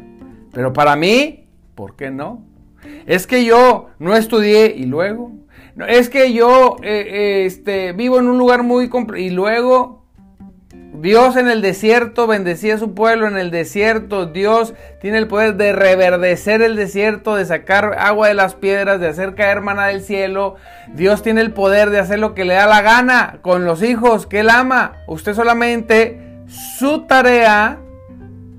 pero 0.53 0.73
para 0.73 0.97
mí, 0.97 1.49
¿por 1.75 1.95
qué 1.95 2.11
no? 2.11 2.45
Es 3.07 3.27
que 3.27 3.45
yo 3.45 3.89
no 3.99 4.17
estudié 4.17 4.75
y 4.77 4.87
luego, 4.87 5.33
es 5.89 6.09
que 6.09 6.33
yo 6.33 6.77
eh, 6.83 7.07
eh, 7.09 7.47
este, 7.47 7.93
vivo 7.93 8.19
en 8.19 8.29
un 8.29 8.39
lugar 8.39 8.63
muy 8.63 8.91
y 9.17 9.31
luego 9.31 10.06
Dios 11.07 11.37
en 11.37 11.47
el 11.47 11.63
desierto 11.63 12.27
bendecía 12.27 12.75
a 12.75 12.79
su 12.79 12.93
pueblo 12.93 13.29
en 13.29 13.39
el 13.39 13.53
desierto. 13.53 14.27
Dios 14.27 14.75
tiene 15.01 15.19
el 15.19 15.29
poder 15.29 15.55
de 15.55 15.73
reverdecer 15.73 16.63
el 16.63 16.75
desierto, 16.75 17.37
de 17.37 17.45
sacar 17.45 17.95
agua 18.01 18.27
de 18.27 18.35
las 18.35 18.57
piedras, 18.57 18.99
de 18.99 19.07
hacer 19.07 19.37
caer 19.37 19.61
maná 19.61 19.87
del 19.87 20.03
cielo. 20.03 20.57
Dios 20.95 21.23
tiene 21.23 21.43
el 21.43 21.53
poder 21.53 21.91
de 21.91 22.01
hacer 22.01 22.19
lo 22.19 22.35
que 22.35 22.45
le 22.45 22.55
da 22.55 22.67
la 22.67 22.83
gana 22.83 23.39
con 23.43 23.65
los 23.65 23.85
hijos 23.85 24.27
que 24.27 24.41
él 24.41 24.51
ama. 24.51 24.95
Usted 25.07 25.35
solamente 25.35 26.43
su 26.49 27.07
tarea, 27.07 27.79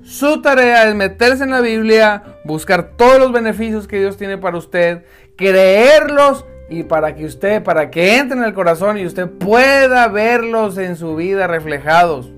su 0.02 0.40
tarea 0.40 0.88
es 0.88 0.94
meterse 0.94 1.44
en 1.44 1.50
la 1.50 1.60
Biblia, 1.60 2.22
buscar 2.46 2.92
todos 2.96 3.18
los 3.18 3.30
beneficios 3.30 3.86
que 3.86 3.98
Dios 3.98 4.16
tiene 4.16 4.38
para 4.38 4.56
usted, 4.56 5.04
creerlos 5.36 6.46
y 6.70 6.84
para 6.84 7.14
que 7.14 7.26
usted, 7.26 7.62
para 7.62 7.90
que 7.90 8.16
entre 8.16 8.38
en 8.38 8.44
el 8.44 8.54
corazón 8.54 8.96
y 8.96 9.04
usted 9.04 9.28
pueda 9.28 10.08
verlos 10.08 10.78
en 10.78 10.96
su 10.96 11.14
vida 11.14 11.46
reflejados. 11.46 12.37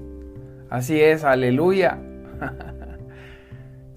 Así 0.71 1.01
es, 1.01 1.25
aleluya. 1.25 1.99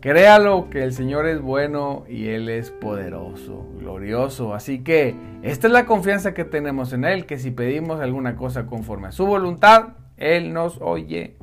Créalo 0.01 0.69
que 0.69 0.83
el 0.83 0.91
Señor 0.91 1.27
es 1.27 1.39
bueno 1.39 2.03
y 2.09 2.27
Él 2.27 2.49
es 2.49 2.71
poderoso, 2.71 3.65
glorioso. 3.79 4.53
Así 4.53 4.83
que 4.83 5.15
esta 5.43 5.67
es 5.67 5.73
la 5.73 5.85
confianza 5.85 6.33
que 6.33 6.43
tenemos 6.43 6.91
en 6.91 7.05
Él, 7.05 7.25
que 7.25 7.37
si 7.37 7.51
pedimos 7.51 8.01
alguna 8.01 8.35
cosa 8.35 8.65
conforme 8.65 9.07
a 9.07 9.11
su 9.13 9.25
voluntad, 9.25 9.93
Él 10.17 10.51
nos 10.51 10.81
oye. 10.81 11.37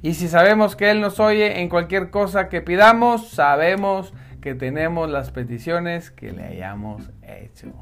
Y 0.00 0.14
si 0.14 0.28
sabemos 0.28 0.76
que 0.76 0.90
Él 0.90 1.00
nos 1.00 1.18
oye 1.18 1.60
en 1.60 1.68
cualquier 1.68 2.10
cosa 2.10 2.48
que 2.48 2.60
pidamos, 2.60 3.30
sabemos 3.30 4.14
que 4.40 4.54
tenemos 4.54 5.10
las 5.10 5.30
peticiones 5.30 6.10
que 6.10 6.30
le 6.30 6.44
hayamos 6.44 7.10
hecho. 7.22 7.72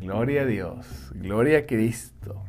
Gloria 0.00 0.42
a 0.42 0.46
Dios, 0.46 1.12
gloria 1.14 1.58
a 1.58 1.66
Cristo. 1.66 2.42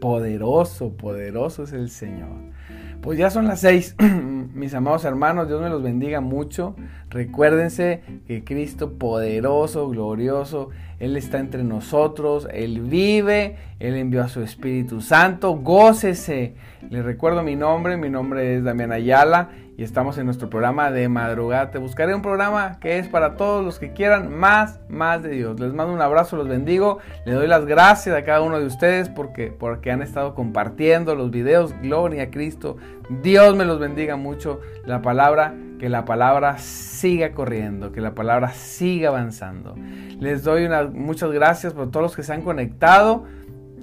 Poderoso, 0.00 0.96
poderoso 0.96 1.62
es 1.62 1.72
el 1.72 1.88
Señor. 1.88 2.55
Pues 3.00 3.18
ya 3.18 3.30
son 3.30 3.46
las 3.46 3.60
seis, 3.60 3.94
mis 4.54 4.74
amados 4.74 5.04
hermanos, 5.04 5.46
Dios 5.48 5.60
me 5.60 5.68
los 5.68 5.82
bendiga 5.82 6.20
mucho. 6.20 6.74
Recuérdense 7.10 8.02
que 8.26 8.42
Cristo 8.42 8.94
poderoso, 8.94 9.88
glorioso, 9.88 10.70
Él 10.98 11.16
está 11.16 11.38
entre 11.38 11.62
nosotros, 11.62 12.48
Él 12.52 12.80
vive, 12.80 13.56
Él 13.78 13.94
envió 13.96 14.22
a 14.22 14.28
su 14.28 14.42
Espíritu 14.42 15.00
Santo, 15.00 15.52
gócese. 15.56 16.54
Les 16.90 17.04
recuerdo 17.04 17.42
mi 17.42 17.54
nombre, 17.54 17.96
mi 17.96 18.10
nombre 18.10 18.56
es 18.56 18.64
Damián 18.64 18.92
Ayala 18.92 19.50
y 19.78 19.84
estamos 19.84 20.16
en 20.16 20.24
nuestro 20.24 20.48
programa 20.48 20.90
de 20.90 21.08
madrugada. 21.08 21.70
Te 21.70 21.78
buscaré 21.78 22.14
un 22.14 22.22
programa 22.22 22.78
que 22.80 22.98
es 22.98 23.08
para 23.08 23.36
todos 23.36 23.62
los 23.62 23.78
que 23.78 23.92
quieran 23.92 24.34
más, 24.34 24.80
más 24.88 25.22
de 25.22 25.30
Dios. 25.30 25.60
Les 25.60 25.74
mando 25.74 25.92
un 25.92 26.00
abrazo, 26.00 26.36
los 26.36 26.48
bendigo. 26.48 26.98
Le 27.26 27.32
doy 27.32 27.46
las 27.46 27.66
gracias 27.66 28.16
a 28.16 28.24
cada 28.24 28.40
uno 28.40 28.58
de 28.58 28.64
ustedes 28.64 29.10
porque, 29.10 29.48
porque 29.48 29.90
han 29.90 30.00
estado 30.00 30.34
compartiendo 30.34 31.14
los 31.14 31.30
videos. 31.30 31.74
Gloria 31.82 32.24
a 32.24 32.30
Cristo. 32.30 32.78
Dios 33.22 33.54
me 33.54 33.66
los 33.66 33.78
bendiga 33.78 34.16
mucho. 34.16 34.60
La 34.86 35.02
palabra, 35.02 35.54
que 35.78 35.90
la 35.90 36.06
palabra 36.06 36.56
siga 36.56 37.32
corriendo, 37.32 37.92
que 37.92 38.00
la 38.00 38.14
palabra 38.14 38.52
siga 38.54 39.10
avanzando. 39.10 39.74
Les 40.18 40.42
doy 40.42 40.68
muchas 40.94 41.30
gracias 41.32 41.74
por 41.74 41.90
todos 41.90 42.02
los 42.02 42.16
que 42.16 42.22
se 42.22 42.32
han 42.32 42.40
conectado. 42.40 43.24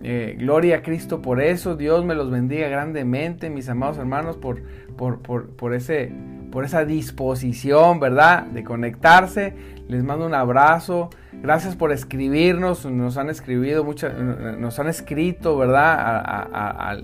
Eh, 0.06 0.36
gloria 0.38 0.78
a 0.78 0.82
Cristo 0.82 1.22
por 1.22 1.42
eso. 1.42 1.76
Dios 1.76 2.04
me 2.04 2.14
los 2.14 2.30
bendiga 2.30 2.68
grandemente, 2.68 3.50
mis 3.50 3.70
amados 3.70 3.98
hermanos, 3.98 4.38
por, 4.38 4.62
por, 4.98 5.74
ese, 5.74 6.12
por 6.52 6.66
esa 6.66 6.84
disposición, 6.84 8.02
¿verdad? 8.02 8.44
De 8.48 8.66
conectarse. 8.66 9.56
Les 9.88 10.04
mando 10.04 10.26
un 10.26 10.34
abrazo. 10.34 11.10
Gracias 11.32 11.78
por 11.78 11.94
escribirnos. 11.94 12.86
Nos 12.86 13.18
han 13.18 13.30
escribido 13.30 13.86
muchas, 13.86 14.14
nos 14.18 14.78
han 14.78 14.88
escrito, 14.88 15.58
¿verdad? 15.58 16.22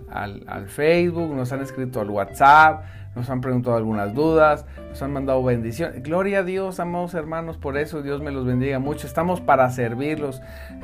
al, 0.09 0.67
Facebook, 0.67 1.33
nos 1.33 1.53
han 1.53 1.61
escrito 1.61 2.01
al 2.01 2.09
WhatsApp, 2.09 2.83
nos 3.15 3.29
han 3.29 3.39
preguntado 3.39 3.77
algunas 3.77 4.13
dudas, 4.13 4.65
nos 4.89 5.01
han 5.01 5.13
mandado 5.13 5.41
bendiciones. 5.41 6.03
Gloria 6.03 6.39
a 6.39 6.43
Dios, 6.43 6.81
amados 6.81 7.13
hermanos, 7.13 7.57
por 7.57 7.77
eso 7.77 8.01
Dios 8.01 8.21
me 8.21 8.31
los 8.31 8.45
bendiga 8.45 8.79
mucho. 8.79 9.07
Estamos 9.07 9.39
para 9.39 9.69
servirlos. 9.69 10.41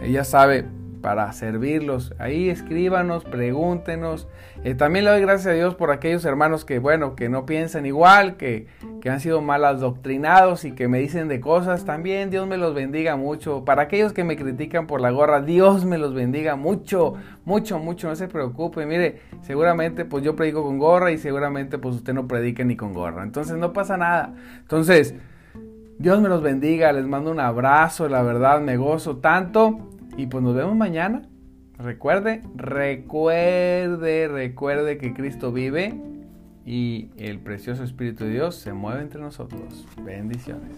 ya 0.09 0.23
sabe, 0.23 0.65
para 1.05 1.31
servirlos. 1.33 2.15
Ahí 2.17 2.49
escríbanos, 2.49 3.25
pregúntenos. 3.25 4.27
Eh, 4.63 4.73
también 4.73 5.05
le 5.05 5.11
doy 5.11 5.21
gracias 5.21 5.45
a 5.45 5.51
Dios 5.51 5.75
por 5.75 5.91
aquellos 5.91 6.25
hermanos 6.25 6.65
que, 6.65 6.79
bueno, 6.79 7.15
que 7.15 7.29
no 7.29 7.45
piensan 7.45 7.85
igual, 7.85 8.37
que, 8.37 8.65
que 9.01 9.11
han 9.11 9.19
sido 9.19 9.39
mal 9.39 9.65
adoctrinados 9.65 10.65
y 10.65 10.71
que 10.71 10.87
me 10.87 10.97
dicen 10.97 11.27
de 11.27 11.39
cosas. 11.39 11.85
También 11.85 12.31
Dios 12.31 12.47
me 12.47 12.57
los 12.57 12.73
bendiga 12.73 13.17
mucho. 13.17 13.65
Para 13.65 13.83
aquellos 13.83 14.13
que 14.13 14.23
me 14.23 14.35
critican 14.35 14.87
por 14.87 14.99
la 14.99 15.11
gorra, 15.11 15.41
Dios 15.41 15.85
me 15.85 15.99
los 15.99 16.15
bendiga 16.15 16.55
mucho, 16.55 17.13
mucho, 17.45 17.77
mucho. 17.77 18.07
No 18.07 18.15
se 18.15 18.27
preocupe. 18.27 18.87
Mire, 18.87 19.21
seguramente 19.43 20.05
pues 20.05 20.23
yo 20.23 20.35
predico 20.35 20.63
con 20.63 20.79
gorra 20.79 21.11
y 21.11 21.19
seguramente 21.19 21.77
pues 21.77 21.97
usted 21.97 22.15
no 22.15 22.27
predica 22.27 22.63
ni 22.63 22.75
con 22.75 22.93
gorra. 22.93 23.21
Entonces 23.21 23.57
no 23.57 23.73
pasa 23.73 23.95
nada. 23.95 24.33
Entonces... 24.57 25.13
Dios 25.97 26.19
me 26.19 26.27
los 26.27 26.41
bendiga, 26.41 26.91
les 26.91 27.07
mando 27.07 27.31
un 27.31 27.39
abrazo, 27.39 28.09
la 28.09 28.21
verdad 28.21 28.59
me 28.59 28.75
gozo 28.75 29.15
tanto 29.15 29.94
y 30.17 30.27
pues 30.27 30.43
nos 30.43 30.55
vemos 30.55 30.75
mañana. 30.75 31.23
Recuerde, 31.77 32.41
recuerde, 32.55 34.27
recuerde 34.29 34.97
que 34.97 35.13
Cristo 35.13 35.51
vive 35.51 35.93
y 36.65 37.09
el 37.17 37.39
precioso 37.39 37.83
Espíritu 37.83 38.23
de 38.23 38.31
Dios 38.31 38.55
se 38.55 38.73
mueve 38.73 39.01
entre 39.01 39.21
nosotros. 39.21 39.85
Bendiciones. 40.03 40.71